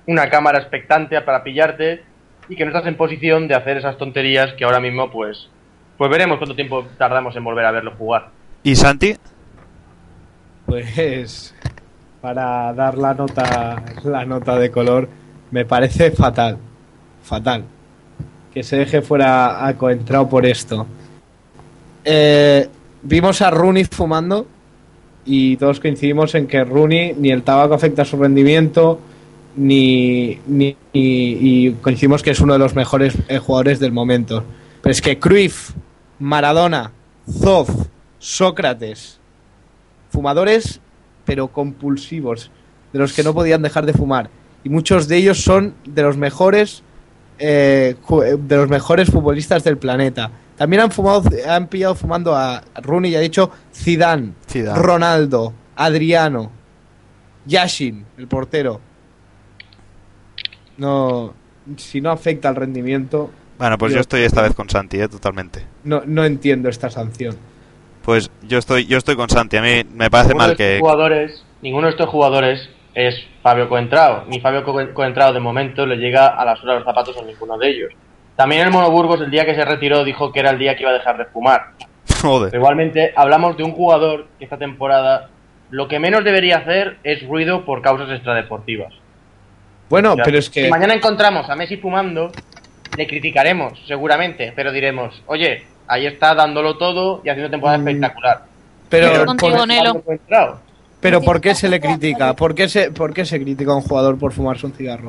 [0.06, 2.02] una cámara expectante para pillarte
[2.48, 5.50] y que no estás en posición de hacer esas tonterías que ahora mismo pues
[5.98, 8.30] pues veremos cuánto tiempo tardamos en volver a verlo jugar.
[8.62, 9.14] ¿Y Santi?
[10.64, 11.54] Pues
[12.22, 15.10] para dar la nota la nota de color
[15.50, 16.56] me parece fatal,
[17.22, 17.64] fatal
[18.54, 20.86] que se deje fuera a Coentrao por esto.
[22.02, 22.66] Eh,
[23.02, 24.46] vimos a Rooney fumando
[25.24, 28.98] y todos coincidimos en que Rooney ni el tabaco afecta a su rendimiento
[29.56, 34.44] ni, ni- y, coincidimos que es uno de los mejores eh, jugadores del momento.
[34.82, 35.70] Pero es que Cruyff,
[36.18, 36.90] Maradona,
[37.30, 37.70] Zoff,
[38.18, 39.18] Sócrates,
[40.10, 40.80] fumadores
[41.24, 42.50] pero compulsivos,
[42.92, 44.28] de los que no podían dejar de fumar.
[44.64, 46.82] Y muchos de ellos son de los mejores
[47.38, 47.94] eh,
[48.38, 50.30] de los mejores futbolistas del planeta.
[50.62, 54.78] También han fumado, han pillado fumando a Rooney, ya he dicho, Zidane, Zidane.
[54.78, 56.52] Ronaldo, Adriano,
[57.46, 58.80] Yashin, el portero.
[60.76, 61.34] No,
[61.76, 65.08] si no afecta al rendimiento, Bueno, pues Yo- yo estoy esta vez con Santi, ¿eh?
[65.08, 65.64] Totalmente.
[65.82, 67.36] no, no entiendo esta sanción.
[68.04, 69.56] Pues yo estoy, yo estoy con Santi.
[69.56, 70.78] A mí me parece Ninguno mal que...
[70.78, 75.96] jugadores, ninguno de estos jugadores es Fabio Coentrao, ni Fabio Co- Coentrao de momento le
[75.96, 77.92] llega a la suela de los zapatos a ninguno de ellos.
[78.36, 80.82] También el Mono Burgos el día que se retiró dijo que era el día que
[80.82, 81.70] iba a dejar de fumar.
[82.06, 82.54] Pero Joder.
[82.54, 85.28] igualmente hablamos de un jugador que esta temporada
[85.70, 88.92] lo que menos debería hacer es ruido por causas extradeportivas.
[89.88, 92.30] Bueno, O sea, pero es que Si mañana encontramos a Messi fumando,
[92.96, 98.42] le criticaremos, seguramente, pero diremos, oye, ahí está dándolo todo y haciendo temporada Mm, espectacular.
[98.88, 100.02] pero por, contigo, Nelo.
[101.00, 102.34] Pero ¿por qué se le critica?
[102.34, 105.08] ¿Por qué se, por qué se critica a un jugador por fumarse un cigarro?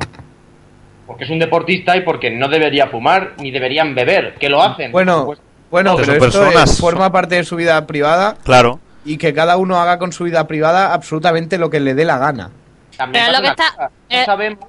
[1.06, 4.90] Porque es un deportista y porque no debería fumar ni deberían beber, que lo hacen.
[4.92, 5.38] Bueno, Pues,
[5.70, 6.70] bueno, pero esto personas.
[6.72, 8.80] es- forma parte de su vida privada Claro.
[9.04, 12.18] y que cada uno haga con su vida privada absolutamente lo que le dé la
[12.18, 12.50] gana.
[12.96, 14.22] también Pero lo que está- no eh.
[14.24, 14.64] sabemos,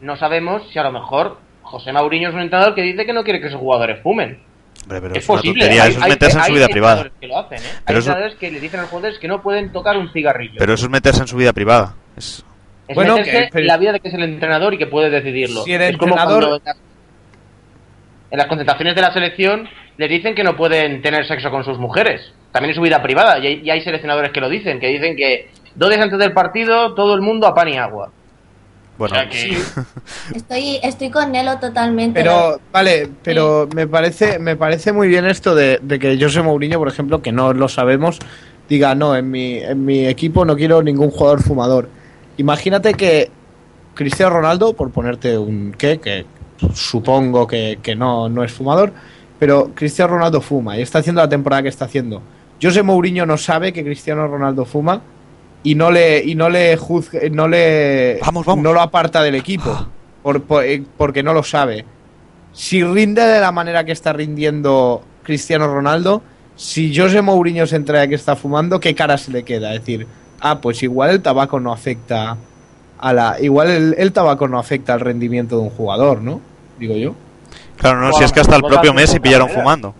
[0.00, 3.22] no sabemos si a lo mejor José Mauriño es un entrenador que dice que no
[3.24, 4.42] quiere que sus jugadores fumen.
[4.82, 5.64] Hombre, pero es posible.
[5.64, 7.06] Eso es hay- meterse en su vida privada.
[7.20, 7.62] Que lo hacen, ¿eh?
[7.62, 10.12] Pero hay eso- entrenadores que le dicen a los jugadores que no pueden tocar un
[10.12, 10.56] cigarrillo.
[10.58, 11.94] Pero eso es meterse en su vida privada.
[12.16, 12.44] Es...
[12.88, 14.86] es bueno, meterse que- pero- en la vida de que es el entrenador y que
[14.86, 15.62] puede decidirlo.
[15.64, 16.76] Si el es como cuando en las,
[18.30, 21.78] en las concentraciones de la selección les dicen que no pueden tener sexo con sus
[21.78, 22.20] mujeres.
[22.52, 23.38] También es su vida privada.
[23.38, 26.32] Y hay, y hay seleccionadores que lo dicen, que dicen que dos días antes del
[26.32, 28.10] partido todo el mundo a pan y agua.
[28.98, 29.56] Bueno, O sea que-
[30.36, 32.20] Estoy, estoy con Nelo totalmente.
[32.20, 36.78] Pero, vale, pero me parece, me parece muy bien esto de, de que José Mourinho,
[36.78, 38.18] por ejemplo, que no lo sabemos,
[38.68, 41.88] diga, no, en mi, en mi equipo no quiero ningún jugador fumador.
[42.36, 43.30] Imagínate que
[43.94, 46.26] Cristiano Ronaldo, por ponerte un qué, que
[46.74, 48.92] supongo que, que no, no es fumador,
[49.38, 52.22] pero Cristiano Ronaldo fuma y está haciendo la temporada que está haciendo.
[52.62, 55.02] José Mourinho no sabe que Cristiano Ronaldo fuma
[55.62, 58.62] y no le y no le juzgue, no le Vamos, vamos.
[58.62, 59.86] no lo aparta del equipo
[60.22, 61.84] por- por- eh, porque no lo sabe.
[62.52, 66.22] Si rinde de la manera que está rindiendo Cristiano Ronaldo,
[66.56, 69.74] si José Mourinho se entera que está fumando, ¿qué cara se le queda?
[69.74, 70.06] Es decir,
[70.40, 72.36] ah, pues igual el tabaco no afecta
[72.98, 76.40] a la igual el, el tabaco no afecta al rendimiento de un jugador, ¿no?
[76.78, 77.14] Digo yo.
[77.76, 79.62] claro, no, O si es que hasta el propio de Messi pillaron manera.
[79.62, 79.94] fumando.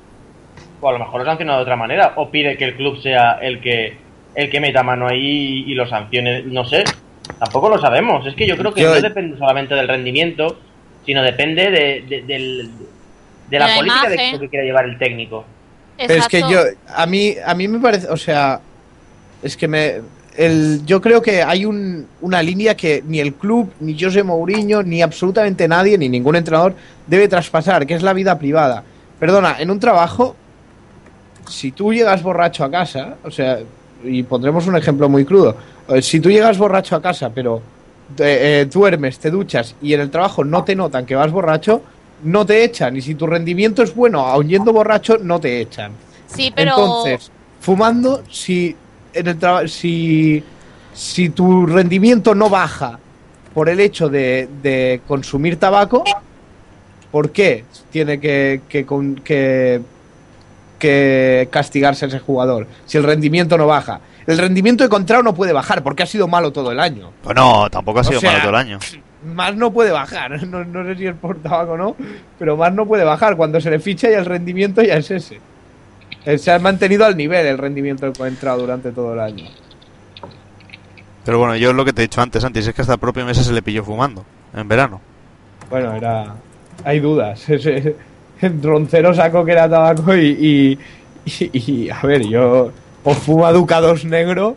[0.80, 2.12] O a lo mejor lo sanciona de otra manera.
[2.16, 3.97] O pide que el club sea el que
[4.35, 6.43] el que meta mano ahí y lo sancione.
[6.43, 6.85] No sé.
[7.39, 8.26] Tampoco lo sabemos.
[8.26, 10.59] Es que yo creo que Yo- no depende solamente del rendimiento,
[11.07, 12.70] sino depende de, de, del-
[13.51, 14.32] de la, De la política de imagen.
[14.35, 15.45] lo que quiera llevar el técnico.
[15.97, 16.61] Pero es que yo
[16.95, 18.61] a mí a mí me parece, o sea,
[19.43, 20.01] es que me
[20.37, 24.82] el, yo creo que hay un, una línea que ni el club, ni José Mourinho,
[24.82, 26.74] ni absolutamente nadie, ni ningún entrenador
[27.07, 28.82] debe traspasar, que es la vida privada.
[29.18, 30.35] Perdona, en un trabajo,
[31.49, 33.61] si tú llegas borracho a casa, o sea,
[34.05, 35.57] y pondremos un ejemplo muy crudo,
[35.89, 37.62] eh, si tú llegas borracho a casa, pero
[38.18, 41.82] eh, eh, duermes, te duchas y en el trabajo no te notan que vas borracho,
[42.24, 42.97] no te echan.
[42.97, 45.93] Y si tu rendimiento es bueno, aun yendo borracho, no te echan.
[46.26, 46.70] Sí, pero...
[46.70, 47.30] Entonces,
[47.61, 48.76] fumando, si,
[49.14, 50.42] en el si,
[50.92, 52.98] si tu rendimiento no baja
[53.54, 56.02] por el hecho de, de consumir tabaco,
[57.10, 59.80] ¿por qué tiene que, que, con- que,
[60.78, 64.00] que castigarse a ese jugador si el rendimiento no baja.
[64.26, 67.10] El rendimiento de Contrao no puede bajar porque ha sido malo todo el año.
[67.22, 68.78] Pues no, tampoco ha O sido sea, malo todo el año.
[69.34, 70.44] Más no puede bajar.
[70.46, 71.96] No, no sé si es por tabaco o no,
[72.38, 73.36] pero más no puede bajar.
[73.36, 75.40] Cuando se le ficha y el rendimiento ya es ese.
[76.24, 79.44] Eh, Se ha mantenido al nivel el rendimiento del Contrao durante todo el año.
[81.24, 83.24] Pero bueno, yo lo que te he dicho antes, antes es que hasta el propio
[83.24, 84.24] Mesa se le pilló fumando
[84.55, 85.00] en verano.
[85.70, 86.34] Bueno, era.
[86.84, 87.46] Hay dudas.
[88.62, 90.78] Roncero sacó que era tabaco y, y,
[91.24, 91.50] y-
[91.86, 92.70] y, A ver, yo.
[93.05, 94.57] O fuma Ducados negro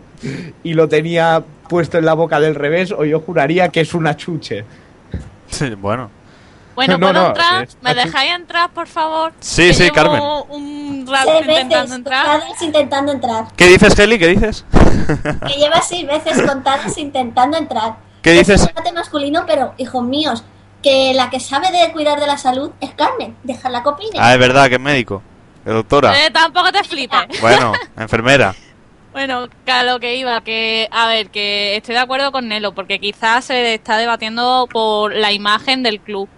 [0.64, 4.16] y lo tenía puesto en la boca del revés, o yo juraría que es una
[4.16, 4.64] chuche.
[5.50, 6.10] Sí, bueno.
[6.78, 7.64] Bueno, No, ¿puedo no, entrar?
[7.64, 9.34] es- ¿Me dejáis entrar, por favor?
[9.40, 10.22] Sí, Que sí, llevo Carmen.
[10.50, 12.26] un rato Seis intentando veces entrar.
[12.40, 13.46] contadas intentando entrar.
[13.58, 14.20] ¿Qué dices, Heli?
[14.20, 14.66] ¿Qué dices?
[15.48, 17.96] Que lleva seis veces contadas intentando entrar.
[18.22, 18.62] ¿Qué Es dices?
[18.62, 20.44] un debate masculino, pero hijos míos,
[20.84, 23.36] que la que sabe de cuidar de la salud es Carmen.
[23.44, 24.12] Déjala que opine.
[24.20, 25.22] Ah, es verdad, que es médico.
[25.66, 26.26] Que doctora.
[26.26, 27.20] Eh, tampoco te flipes.
[27.42, 28.54] Bueno, enfermera.
[29.14, 33.00] Bueno, a lo que iba, que a ver, que estoy de acuerdo con Nelo, porque
[33.00, 36.30] quizás se está debatiendo por la imagen del club.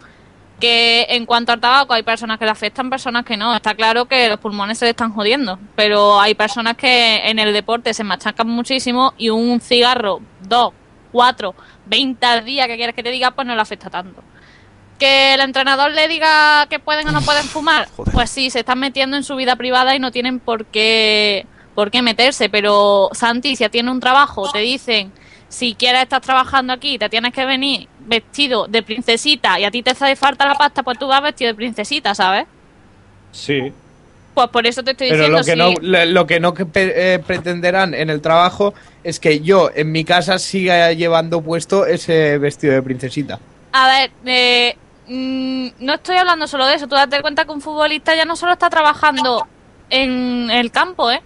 [0.60, 3.56] Que en cuanto al tabaco hay personas que le afectan, personas que no.
[3.56, 7.54] Está claro que los pulmones se le están jodiendo, pero hay personas que en el
[7.54, 10.74] deporte se machacan muchísimo y un cigarro, dos,
[11.12, 11.56] cuatro,
[11.86, 14.22] veinte al día que quieres que te diga, pues no le afecta tanto.
[14.98, 18.14] Que el entrenador le diga que pueden o no pueden fumar, Joder.
[18.14, 21.90] pues sí, se están metiendo en su vida privada y no tienen por qué, por
[21.90, 22.50] qué meterse.
[22.50, 25.14] Pero Santi, si tiene un trabajo, te dicen,
[25.50, 29.84] si quieres estar trabajando aquí, te tienes que venir vestido de princesita y a ti
[29.84, 32.46] te hace falta la pasta, pues tú vas vestido de princesita, ¿sabes?
[33.32, 33.74] Sí.
[34.34, 35.88] Pues por eso te estoy Pero diciendo lo que, sí.
[35.88, 38.74] no, lo que no eh, pretenderán en el trabajo
[39.04, 43.40] es que yo en mi casa siga llevando puesto ese vestido de princesita.
[43.74, 44.78] A ver, eh,
[45.08, 46.88] mm, no estoy hablando solo de eso.
[46.88, 49.46] Tú date cuenta que un futbolista ya no solo está trabajando
[49.90, 51.22] en el campo, ¿eh?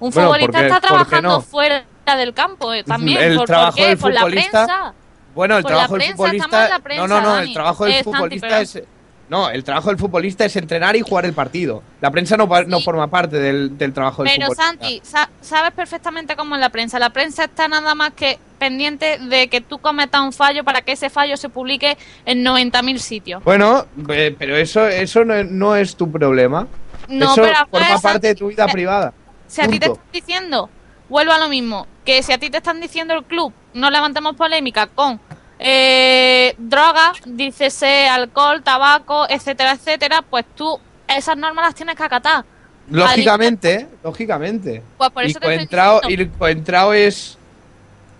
[0.00, 1.40] Un Bueno, futbolista ¿por qué- está trabajando no?
[1.40, 1.84] fuera
[2.16, 2.82] del campo, ¿eh?
[2.84, 3.22] También.
[3.22, 4.94] El ¿Por, trabajo del Por la futbolista- prensa.
[5.34, 6.80] Bueno, el trabajo del futbolista.
[6.82, 8.82] prensa, no, no, no, el trabajo del Eh, Santi, futbolista es.
[9.28, 11.84] No, el trabajo del futbolista es entrenar y jugar el partido.
[12.00, 12.84] La prensa no, pa- no Sí.
[12.84, 14.64] forma parte del, del trabajo del Pero futbolista.
[14.66, 16.98] Santi, sa- sabes perfectamente cómo es la prensa.
[16.98, 20.92] La prensa está nada más que pendiente de que tú cometas un fallo para que
[20.92, 21.96] ese fallo se publique
[22.26, 23.44] en 90.000 sitios.
[23.44, 26.66] Bueno, eh, pero eso, eso no, no es tu problema.
[27.06, 29.12] No, eso pero forma parte de tu vida privada.
[29.46, 30.68] Si a ti te están diciendo,
[31.10, 34.36] vuelvo a lo mismo, que si a ti te están diciendo el club, no levantemos
[34.36, 35.20] polémica con
[35.58, 42.44] eh, drogas, dícese alcohol, tabaco, etcétera, etcétera, pues tú esas normas las tienes que acatar.
[42.88, 44.82] Lógicamente, lógicamente.
[44.96, 47.36] Pues por y eso estoy Coentrao, y Coentrao es.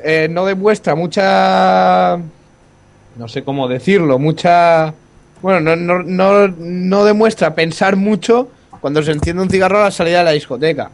[0.01, 2.19] eh, no demuestra mucha.
[3.17, 4.93] No sé cómo decirlo, mucha.
[5.43, 8.49] Bueno, no, no, no, no demuestra pensar mucho
[8.81, 10.91] cuando se enciende un cigarro a la salida de la discoteca.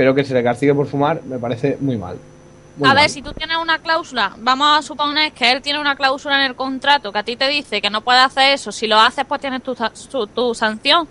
[0.00, 2.16] Pero que se le castigue por fumar me parece muy mal.
[2.78, 3.02] Muy A mal.
[3.02, 6.46] ver, si tú tienes una cláusula, vamos a suponer que él tiene una cláusula en
[6.46, 8.72] el contrato que a ti te dice que no puedes hacer eso.
[8.72, 9.76] Si lo haces, pues tienes tu,
[10.28, 11.06] tu sanción.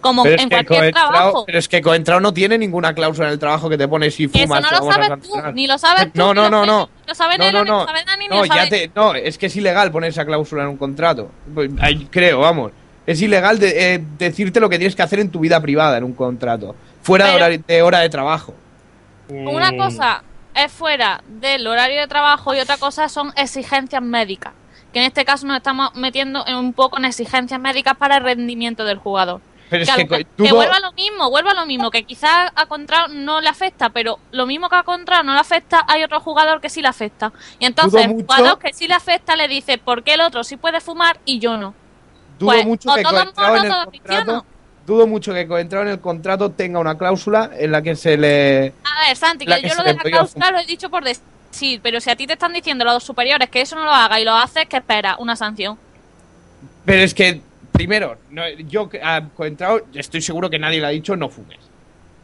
[0.00, 1.44] Como pero, en que cualquier Coentrao- trabajo.
[1.44, 4.24] pero es que Coentrao no tiene ninguna cláusula en el trabajo que te pone si
[4.24, 6.18] Eso fumas no te lo vamos a sabes tú, ni lo sabes tú.
[6.18, 6.88] No, no, no, no.
[7.02, 7.86] Ni lo sabe No, no, ni lo no.
[7.86, 10.62] sabe Dani, ni No, lo ya te, no, es que es ilegal poner esa cláusula
[10.62, 11.30] en un contrato.
[11.54, 11.70] Pues,
[12.08, 12.72] creo, vamos.
[13.06, 16.04] Es ilegal de- eh, decirte lo que tienes que hacer en tu vida privada en
[16.04, 16.74] un contrato.
[17.02, 18.54] Fuera de, horario- de hora de trabajo.
[19.28, 20.22] Una Mm, cosa
[20.54, 24.52] es fuera del horario de trabajo y otra cosa son exigencias médicas.
[24.92, 28.24] Que en este caso nos estamos metiendo en un poco en exigencias médicas para el
[28.24, 29.40] rendimiento del jugador.
[29.70, 32.50] Pero es que, co- que vuelva a lo mismo, vuelva a lo mismo, que quizás
[32.56, 36.02] a Contrao no le afecta, pero lo mismo que a Contrao no le afecta, hay
[36.02, 37.32] otro jugador que sí le afecta.
[37.60, 40.56] Y entonces, el jugador que sí le afecta le dice, ¿por qué el otro sí
[40.56, 41.72] puede fumar y yo no?
[42.40, 44.44] dudo pues, mucho o que todos monos, todos contrato.
[44.90, 48.72] Dudo mucho que Coentrao en el contrato tenga una cláusula en la que se le.
[48.82, 51.78] A ver, Santi, que que yo lo de la cláusula lo he dicho por decir,
[51.80, 54.24] pero si a ti te están diciendo los superiores que eso no lo haga y
[54.24, 55.14] lo haces, ¿qué espera?
[55.20, 55.78] Una sanción.
[56.84, 61.14] Pero es que, primero, no, yo a Coentrao estoy seguro que nadie le ha dicho
[61.14, 61.60] no fumes.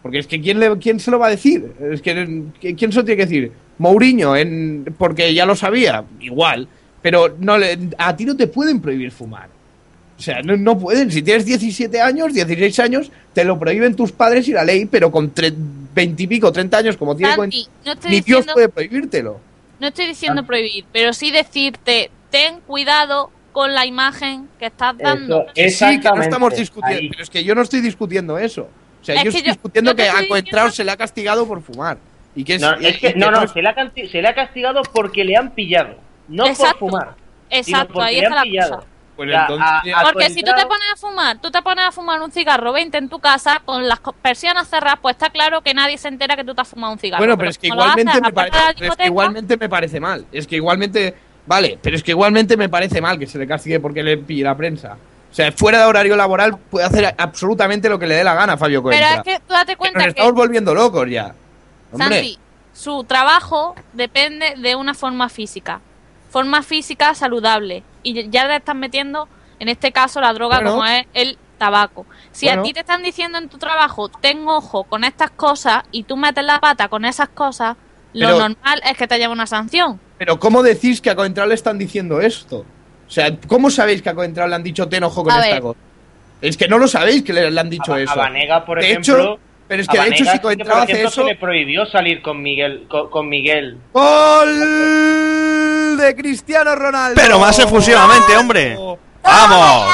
[0.02, 1.72] Porque es que ¿quién, le, quién se lo va a decir?
[1.92, 3.52] Es que ¿quién se lo tiene que decir?
[3.78, 6.66] Mourinho, en, porque ya lo sabía, igual.
[7.00, 9.55] Pero no le, a ti no te pueden prohibir fumar.
[10.18, 11.10] O sea, no, no pueden.
[11.10, 15.10] Si tienes 17 años, 16 años, te lo prohíben tus padres y la ley, pero
[15.10, 18.52] con tre- 20 y pico, 30 años, como tiene Santi, no estoy ni Dios diciendo,
[18.54, 19.40] puede prohibírtelo.
[19.78, 25.46] no estoy diciendo prohibir, pero sí decirte, ten cuidado con la imagen que estás dando.
[25.54, 26.98] Eso, Sí, que no estamos exactamente, discutiendo.
[27.02, 27.08] ahí.
[27.10, 28.68] Pero es que yo no estoy discutiendo eso.
[29.02, 30.96] O sea, Es yo estoy yo- discutiendo yo que estoy a Coentrao se le ha
[30.96, 31.98] castigado por fumar.
[32.34, 34.28] Y que es, No, es que, y no, no, se le, ha, casti- se le
[34.28, 35.94] ha castigado porque le han pillado.
[36.28, 36.78] No Exacto.
[36.80, 37.14] por fumar.
[37.48, 38.74] sino Exacto, porque ahí le está han la pillado.
[38.76, 38.86] cosa.
[39.16, 39.66] Pues Ya, entonces.
[39.94, 42.30] a- a- Porque si tú te pones a fumar, tú te pones a fumar un
[42.30, 46.08] cigarro 20 en tu casa con las persianas cerradas, pues está claro que nadie se
[46.08, 47.20] entera que tú te has fumado un cigarro.
[47.20, 50.26] Bueno, pero es que igualmente me parece, pero es que igualmente me parece mal.
[50.30, 51.14] Es que igualmente,
[51.46, 54.44] vale, pero es que igualmente me parece mal que se le castigue porque le pille
[54.44, 54.96] la prensa.
[55.30, 58.54] O sea, fuera de horario laboral puede hacer absolutamente lo que le dé la gana
[58.54, 59.14] a Fabio Pero Coentra.
[59.16, 61.34] es que tú date Que cuenta nos que, estamos volviendo locos ya.
[61.92, 62.38] Hombre, Santi,
[62.72, 65.80] su trabajo depende de una forma física.
[66.36, 67.82] Forma física saludable.
[68.02, 69.26] Y ya le están metiendo,
[69.58, 70.72] en este caso, la droga Bueno.
[70.72, 72.04] como es el tabaco.
[72.30, 72.60] Si Bueno.
[72.60, 76.18] a ti te están diciendo en tu trabajo, ten ojo con estas cosas, y tú
[76.18, 77.78] metes la pata con esas cosas,
[78.12, 79.98] lo Pero- normal es que te lleve una sanción.
[80.18, 82.66] pero ¿cómo decís que a Coentra le están diciendo esto?
[83.06, 85.54] O sea, ¿cómo sabéis que a Coentra le han dicho ten ojo con A esta
[85.54, 85.62] ver.
[85.62, 85.78] cosa?
[86.42, 88.12] Es que no lo sabéis que le, le han dicho A, eso.
[88.12, 89.18] a Vanega, por de ejemplo.
[89.18, 91.22] hecho, pero es que de hecho si que, entraba hace eso...
[91.22, 92.86] Se le prohibió salir con Miguel.
[92.88, 93.78] Con, con Miguel.
[93.92, 94.56] ¡Gol
[95.96, 97.20] de Cristiano Ronaldo!
[97.20, 98.76] Pero más efusivamente, hombre.
[99.26, 99.92] ¡Vamos!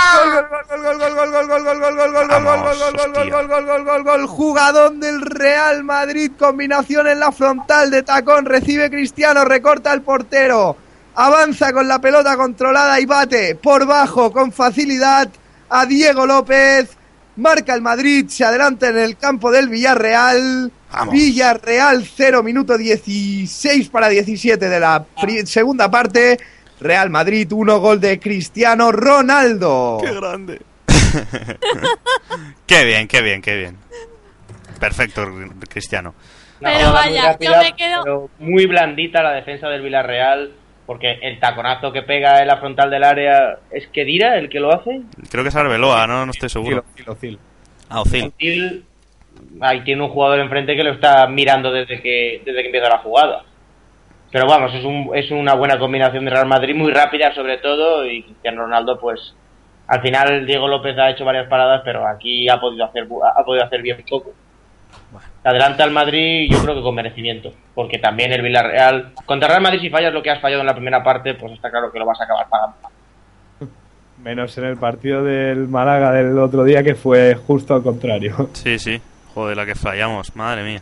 [4.05, 10.03] Gol, Jugadón del Real Madrid, combinación en la frontal de tacón, recibe Cristiano, recorta al
[10.03, 10.77] portero,
[11.15, 15.29] avanza con la pelota controlada y bate por bajo con facilidad
[15.71, 16.91] a Diego López
[17.37, 21.15] marca el Madrid, se adelanta en el campo del Villarreal, Vamos.
[21.15, 25.07] Villarreal 0, minuto 16 para 17 de la
[25.45, 26.39] segunda parte.
[26.81, 29.99] Real Madrid 1, gol de Cristiano Ronaldo.
[30.03, 30.61] ¡Qué grande!
[32.67, 33.77] qué bien, qué bien, qué bien.
[34.81, 35.25] Perfecto,
[35.69, 36.15] Cristiano.
[36.61, 40.53] Pero vaya, yo me quedo- pero muy blandita la defensa del Villarreal.
[40.93, 43.59] Porque el taconazo que pega en la frontal del área.
[43.71, 45.01] ¿Es que Dira el que lo hace?
[45.31, 46.85] Creo que es Arbeloa, no, no estoy seguro.
[47.19, 47.39] Cilo.
[47.89, 48.85] Ah, Ozil.Til,
[49.61, 52.99] ahí tiene un jugador enfrente que lo está mirando desde que, desde que empieza la
[52.99, 53.45] jugada.
[54.31, 58.07] Pero vamos, es, un, es una buena combinación de Real Madrid, muy rápida sobre todo,
[58.07, 59.35] y Cristiano Ronaldo, pues
[59.87, 63.45] al final Diego López ha hecho varias paradas, pero aquí ha podido hacer, bu- ha
[63.45, 64.33] podido hacer bien poco.
[65.45, 69.81] Adelanta al Madrid, yo creo que con merecimiento, porque también el Villarreal, contra Real Madrid
[69.81, 72.07] si fallas lo que has fallado en la primera parte, pues está claro que lo
[72.07, 72.77] vas a acabar pagando.
[74.23, 78.51] Menos en el partido del Málaga del otro día que fue justo al contrario.
[78.53, 79.01] Sí, sí.
[79.35, 80.81] Joder, la que fallamos, madre mía.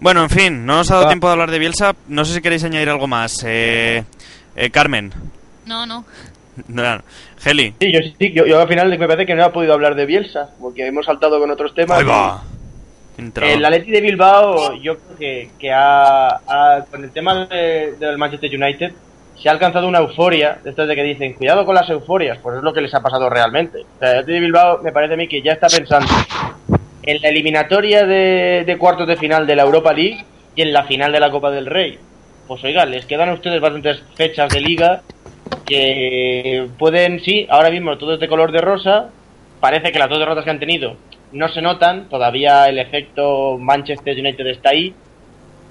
[0.00, 1.10] Bueno, en fin, no nos ha dado Ah.
[1.10, 1.94] tiempo de hablar de Bielsa.
[2.08, 3.44] No sé si queréis añadir algo más.
[3.46, 4.04] Eh,
[4.56, 5.12] eh, Carmen.
[5.66, 6.04] No, no.
[6.68, 6.82] No,
[7.44, 7.74] Heli.
[7.80, 10.06] Sí, yo, sí, yo, yo al final me parece que no ha podido hablar de
[10.06, 11.98] Bielsa, porque hemos saltado con otros temas.
[11.98, 12.42] Ahí va.
[13.18, 13.52] Entrado.
[13.52, 16.40] El Atleti de Bilbao, yo creo que, que ha,
[16.90, 18.92] con el tema de- del Manchester United,
[19.40, 22.56] se ha alcanzado una euforia, de estos de que dicen, cuidado con las euforias, pues
[22.58, 23.78] es lo que les ha pasado realmente.
[23.80, 26.08] O sea, el Atleti de Bilbao me parece a mí que ya está pensando
[27.02, 30.24] en la eliminatoria de, de cuartos de final de la Europa League
[30.56, 31.98] y en la final de la Copa del Rey.
[32.48, 35.02] Pues oiga, les quedan a ustedes bastantes fechas de liga
[35.66, 39.10] que pueden, sí, ahora mismo todo es de color de rosa,
[39.60, 40.96] parece que las dos derrotas que han tenido
[41.34, 44.94] no se notan, todavía el efecto Manchester United está ahí,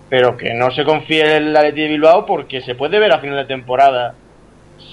[0.09, 3.37] pero que no se confíe el Atleti de Bilbao porque se puede ver a final
[3.37, 4.13] de temporada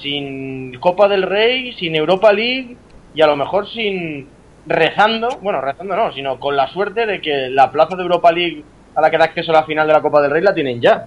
[0.02, 2.76] sin Copa del Rey, sin Europa League
[3.14, 4.28] y a lo mejor sin
[4.66, 8.62] rezando, bueno, rezando no, sino con la suerte de que la plaza de Europa League
[8.94, 10.80] a la que da acceso a la final de la Copa del Rey la tienen
[10.80, 11.06] ya.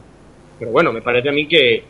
[0.59, 1.85] Pero bueno, me parece a mí que,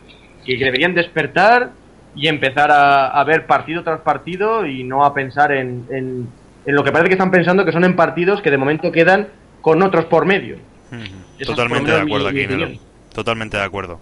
[0.46, 1.72] que deberían despertar
[2.16, 6.28] y empezar a, a ver partido tras partido y no a pensar en, en,
[6.66, 9.28] en lo que parece que están pensando, que son en partidos que de momento quedan
[9.62, 10.58] con otros por medio.
[11.46, 12.80] Totalmente por de acuerdo mi- aquí.
[13.14, 14.00] Totalmente de acuerdo.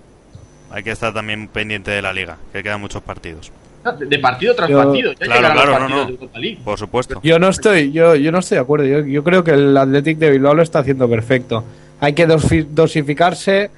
[0.71, 3.51] Hay que estar también pendiente de la liga, que quedan muchos partidos.
[3.99, 5.11] De, de partido tras Yo- partido.
[5.13, 6.05] Ya Claro, los claro, no, partidos no.
[6.05, 6.59] de Europa League.
[6.63, 7.19] Por supuesto.
[7.23, 8.85] Yo no estoy, yo, yo no estoy de acuerdo.
[8.85, 11.63] Yo, yo creo que el Athletic de Bilbao lo está haciendo perfecto.
[11.99, 13.69] Hay que dosi- dosificarse.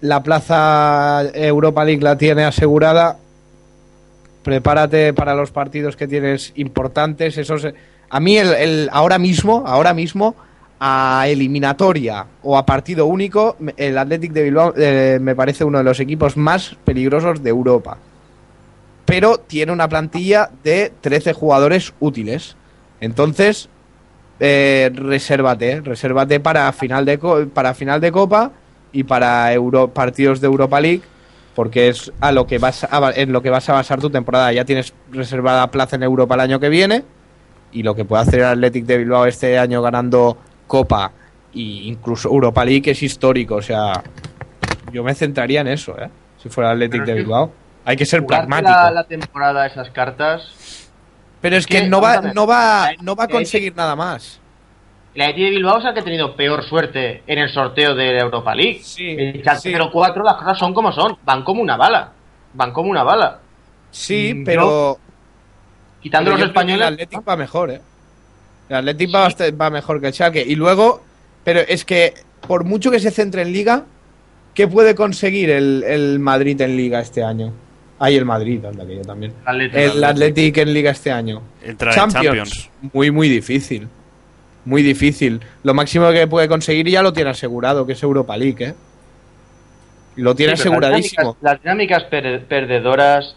[0.00, 3.18] La plaza Europa League la tiene asegurada.
[4.42, 7.38] Prepárate para los partidos que tienes importantes.
[7.38, 7.66] Esos,
[8.12, 10.36] a mí el, ahora mismo, ahora mismo,
[10.78, 15.84] a eliminatoria o a partido único, el Athletic de Bilbao eh, me parece uno de
[15.84, 17.96] los equipos más peligrosos de Europa
[19.04, 22.56] pero tiene una plantilla de 13 jugadores útiles.
[23.00, 23.68] Entonces,
[24.40, 27.18] eh, resérvate, resérvate para final de
[27.52, 28.52] para final de Copa
[28.92, 31.02] y para Euro, partidos de Europa League,
[31.54, 34.52] porque es a lo que vas a, en lo que vas a basar tu temporada.
[34.52, 37.04] Ya tienes reservada plaza en Europa el año que viene
[37.72, 40.36] y lo que puede hacer el Athletic de Bilbao este año ganando
[40.66, 41.10] Copa
[41.54, 43.56] e incluso Europa League es histórico.
[43.56, 44.02] O sea,
[44.92, 46.08] yo me centraría en eso, ¿eh?
[46.38, 47.52] Si fuera el Athletic de Bilbao.
[47.84, 48.70] Hay que ser pragmático.
[48.70, 50.88] La, la temporada, esas cartas.
[51.40, 54.38] Pero es que, no va, no va, la- no va a la- conseguir nada más.
[55.14, 58.12] La Atleti de Bilbao es el que ha tenido peor suerte en el sorteo de
[58.14, 58.80] la Europa League.
[58.82, 59.74] Sí, el Schalke sí.
[59.92, 61.18] 04 las cosas son como son.
[61.24, 62.12] Van como una bala.
[62.54, 63.40] Van como una bala.
[63.90, 64.98] Sí, Mm, pero
[66.02, 66.86] Quitando los españoles.
[66.88, 67.80] El Athletic va mejor, ¿eh?
[68.68, 69.10] El Athletic
[69.60, 70.42] va, mejor que el Schalke.
[70.46, 71.02] Y luego,
[71.44, 72.14] pero es que
[72.46, 73.84] por mucho que se centre en Liga,
[74.54, 77.52] ¿qué puede conseguir el, el Madrid en Liga este año?
[77.98, 79.32] Hay el Madrid, anda que yo también.
[79.46, 79.76] El Athletic.
[79.76, 81.42] El Athletic en Liga este año.
[81.62, 82.70] Entrar en Champions.
[82.92, 83.86] Muy, muy difícil.
[84.64, 85.40] Muy difícil.
[85.62, 88.74] Lo máximo que puede conseguir ya lo tiene asegurado, que es Europa League, ¿eh?
[90.16, 91.22] Lo tiene Sí, pero las aseguradísimo.
[91.40, 93.36] dinámicas- Las dinámicas per- perdedoras.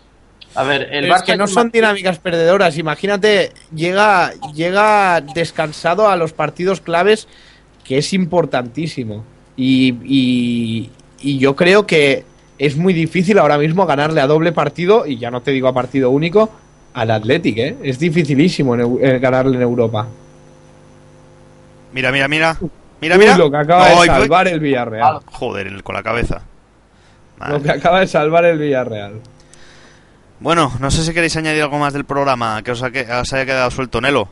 [0.56, 2.78] A ver, el es que no son dinámicas perdedoras.
[2.78, 7.28] Imagínate, llega, llega descansado a los partidos claves,
[7.84, 9.24] que es importantísimo.
[9.58, 10.90] Y, y-
[11.22, 12.24] y yo creo que
[12.58, 15.74] es muy difícil ahora mismo ganarle a doble partido, y ya no te digo a
[15.74, 16.50] partido único,
[16.94, 17.76] al Athletic, ¿eh?
[17.84, 20.08] Es dificilísimo en eh, ganarle en Europa.
[21.94, 22.58] Mira, mira, mira.
[23.02, 23.38] Mira, Uy, mira.
[23.38, 25.20] lo que acaba de salvar el Villarreal.
[25.26, 26.42] Joder, el- con la cabeza.
[27.38, 27.54] Madre.
[27.58, 29.14] Lo que acaba de salvar el Villarreal.
[30.40, 33.32] Bueno, no sé si queréis añadir algo más del programa que os, ha que- os
[33.34, 34.28] haya quedado suelto, Nelo.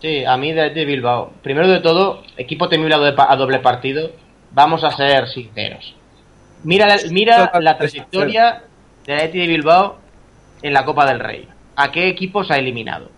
[0.00, 1.32] Sí, a mí de, de Bilbao.
[1.42, 4.10] Primero de todo, equipo temible a doble, a doble partido.
[4.50, 5.94] Vamos a ser sinceros.
[6.64, 8.62] Mira, la- mira la trayectoria
[9.06, 9.98] de la de Bilbao
[10.62, 11.48] en la Copa del Rey.
[11.76, 13.10] ¿A qué equipos ha eliminado?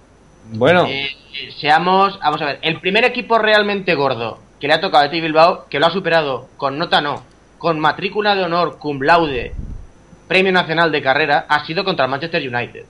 [0.53, 4.81] Bueno, Eh, eh, seamos, vamos a ver, el primer equipo realmente gordo que le ha
[4.81, 7.23] tocado a Athletic Bilbao, que lo ha superado con nota no,
[7.57, 9.55] con matrícula de honor, cum laude,
[10.31, 12.85] premio nacional de carrera, ha sido contra el Manchester United.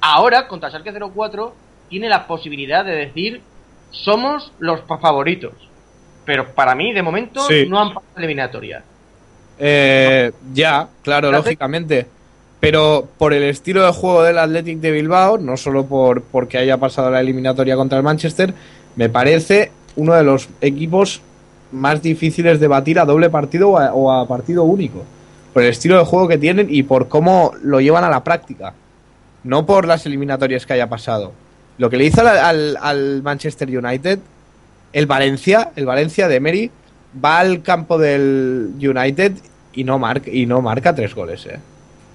[0.00, 1.52] Ahora, contra Schalke 04,
[1.88, 3.40] tiene la posibilidad de decir,
[3.90, 5.52] somos los favoritos.
[6.24, 7.66] Pero para mí, de momento, Sí.
[7.68, 8.84] no han pasado la eliminatoria.
[9.58, 12.06] Eh, ya, claro, lógicamente.
[12.60, 16.76] Pero por el estilo de juego del Athletic de Bilbao, no solo por porque haya
[16.76, 18.54] pasado la eliminatoria contra el Manchester,
[18.94, 21.20] me parece uno de los equipos
[21.72, 25.04] más difíciles de batir a doble partido o a, o a partido único.
[25.56, 28.74] Por el estilo de juego que tienen y por cómo lo llevan a la práctica.
[29.42, 31.32] No por las eliminatorias que haya pasado.
[31.78, 34.18] Lo que le hizo al, al- Manchester United,
[34.92, 36.70] el Valencia, el Valencia de Emery,
[37.24, 39.32] va al campo del United
[39.72, 41.58] y no marca, y no marca tres goles, eh.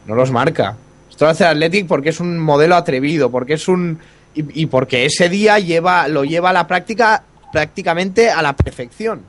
[0.05, 0.75] No los marca.
[1.09, 3.97] Esto lo hace el Athletic porque es un modelo atrevido, porque es un.
[4.35, 9.21] Y, y porque ese día lleva, lo lleva a la práctica prácticamente a la perfección.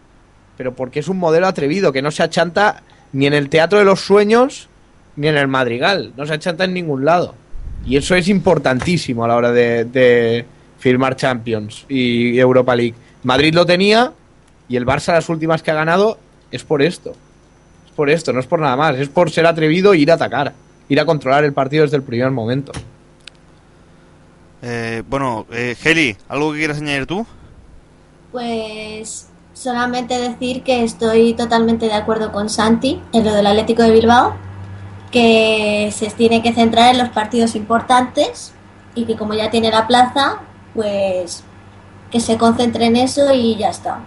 [0.59, 2.83] Pero porque es un modelo atrevido, que no se achanta
[3.13, 4.69] ni en el Teatro de los Sueños
[5.17, 6.13] ni en el Madrigal.
[6.17, 7.35] No se achanta en ningún lado.
[7.85, 10.45] Y eso es importantísimo a la hora de, de
[10.79, 12.95] firmar Champions y Europa League.
[13.23, 14.13] Madrid lo tenía
[14.69, 16.19] y el Barça las últimas que ha ganado
[16.51, 17.15] es por esto.
[17.87, 18.97] Es por esto, no es por nada más.
[18.97, 20.53] Es por ser atrevido e ir a atacar.
[20.89, 22.73] Ir a controlar el partido desde el primer momento.
[24.63, 27.27] Eh, bueno, eh, Heli, ¿algo que quieras añadir tú?
[28.31, 33.93] Pues solamente decir que estoy totalmente de acuerdo con Santi en lo del Atlético de
[33.93, 34.35] Bilbao,
[35.11, 38.53] que se tiene que centrar en los partidos importantes
[38.95, 40.41] y que como ya tiene la plaza,
[40.75, 41.45] pues
[42.11, 44.01] que se concentre en eso y ya está.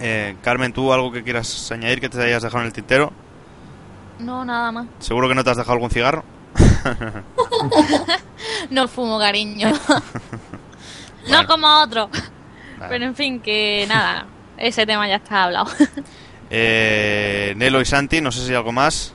[0.00, 3.12] Eh, Carmen, ¿tú algo que quieras añadir que te hayas dejado en el tintero?
[4.18, 4.86] No, nada más.
[4.98, 6.24] ¿Seguro que no te has dejado algún cigarro?
[8.70, 9.72] No fumo, cariño.
[11.28, 12.08] no como otro.
[12.08, 12.88] Vale.
[12.88, 14.26] Pero en fin, que nada.
[14.58, 15.66] Ese tema ya está hablado.
[16.56, 19.12] Eh, Nelo y Santi, no sé si hay algo más.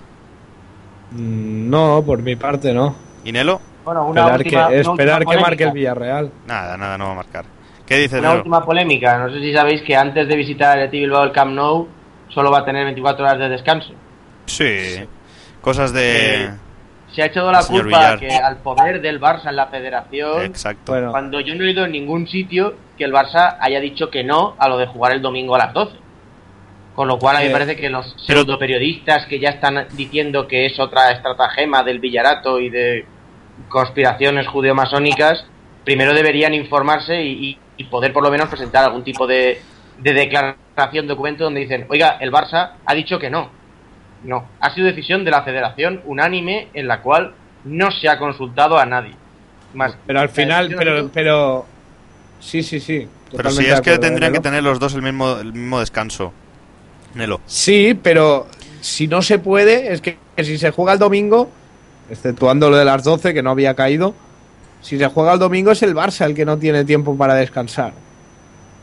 [1.11, 2.95] Mm, No, por mi parte no.
[3.23, 3.61] ¿Y Nelo?
[3.85, 5.71] Bueno, una Esperar, última, que, una esperar que marque el.
[5.71, 6.31] Villarreal.
[6.47, 7.45] Nada, nada, no va a marcar.
[7.85, 8.39] ¿Qué dices, Una Nelo?
[8.39, 9.17] última polémica.
[9.19, 11.87] No sé si sabéis que antes de visitar el Athletic Bilbao el Camp Nou
[12.29, 13.93] solo va a tener 24 horas de descanso.
[14.47, 15.05] Sí.
[15.61, 16.45] Cosas de...
[16.45, 16.51] Eh,
[17.13, 18.19] Se ha echado la culpa Villar.
[18.19, 20.91] que al poder del Barça en la federación, Exacto.
[20.91, 24.23] Bueno, cuando yo no he oído en ningún sitio que el Barça haya dicho que
[24.23, 25.95] no a lo de jugar el domingo a las 12.
[26.95, 30.47] Con lo cual a mí me parece que los pseudo periodistas que ya están diciendo
[30.47, 33.05] que es otra estratagema del Villarato y de
[33.69, 35.45] conspiraciones judeo-masónicas,
[35.85, 39.61] primero deberían informarse y, y- y poder por lo menos presentar algún tipo de,
[39.99, 43.49] de declaración, documento donde dicen, oiga, el Barça ha dicho que no.
[44.23, 47.33] No, ha sido decisión de la federación unánime en la cual
[47.63, 49.13] no se ha consultado a nadie.
[49.73, 51.65] Más, pero al final, pero, pero
[52.39, 53.07] sí, sí, sí.
[53.35, 56.33] Pero si es que acuerdo, tendrían que tener los dos el mismo, el mismo descanso.
[57.13, 57.39] Nelo.
[57.45, 58.47] Sí, pero
[58.81, 61.49] si no se puede, es que, que si se juega el domingo,
[62.09, 64.15] exceptuando lo de las 12 que no había caído,
[64.81, 67.91] si se juega el domingo es el Barça el que no tiene tiempo para descansar.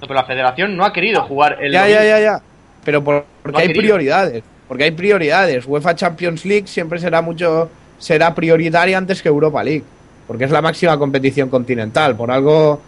[0.00, 2.00] No, pero la federación no ha querido jugar el ya, domingo.
[2.00, 2.40] ya, ya, ya.
[2.84, 3.82] Pero por- porque No ha hay querido.
[3.82, 4.44] prioridades.
[4.68, 5.66] Porque hay prioridades.
[5.66, 9.84] UEFA Champions League siempre será mucho será prioritaria antes que Europa League,
[10.26, 12.16] porque es la máxima competición continental.
[12.16, 12.80] Por algo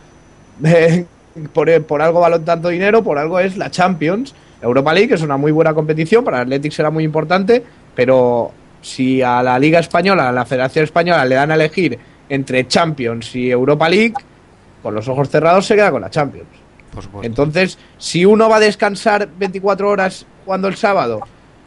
[1.52, 4.34] por, por algo valen tanto dinero, por algo es la Champions.
[4.60, 7.62] Europa League es una muy buena competición, para el Athletic será muy importante,
[7.94, 8.50] pero
[8.82, 11.98] si a la Liga Española, a la Federación Española le dan a elegir
[12.28, 14.14] entre Champions y Europa League,
[14.82, 16.48] con los ojos cerrados se queda con la Champions.
[16.92, 17.26] Por supuesto.
[17.26, 21.20] Entonces, si uno va a descansar 24 horas jugando el sábado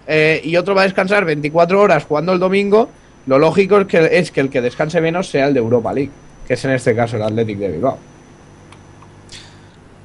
[0.07, 2.89] eh, y otro va a descansar 24 horas jugando el domingo,
[3.27, 6.11] lo lógico es que, es que el que descanse menos sea el de Europa League,
[6.47, 7.97] que es en este caso el Athletic de Bilbao.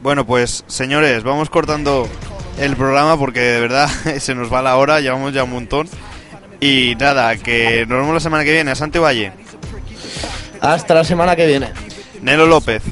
[0.03, 2.07] Bueno, pues señores, vamos cortando
[2.61, 5.89] el programa porque de verdad se nos va la hora, llevamos ya un montón.
[6.61, 8.71] Y nada, que nos vemos la semana que viene.
[8.71, 9.33] A Santi Valle,
[10.61, 11.69] Hasta la semana que viene.
[12.23, 12.83] Nelo López,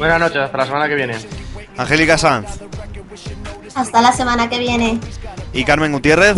[0.00, 1.14] Buenas noches, hasta la semana que viene.
[1.76, 2.48] Angélica Sanz
[3.74, 4.98] Hasta la semana que viene.
[5.52, 6.36] Y Carmen Gutiérrez.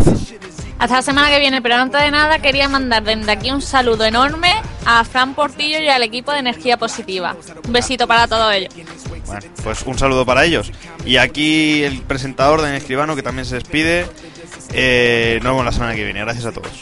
[0.78, 4.04] Hasta la semana que viene, pero antes de nada quería mandar desde aquí un saludo
[4.04, 4.52] enorme
[4.84, 7.36] a Fran Portillo y al equipo de Energía Positiva.
[7.64, 8.74] Un besito para todos ellos.
[9.26, 10.72] Bueno, pues un saludo para ellos.
[11.04, 14.06] Y aquí el presentador, Daniel Escribano, que también se despide.
[14.72, 16.20] Eh, nos vemos la semana que viene.
[16.20, 16.72] Gracias a todos.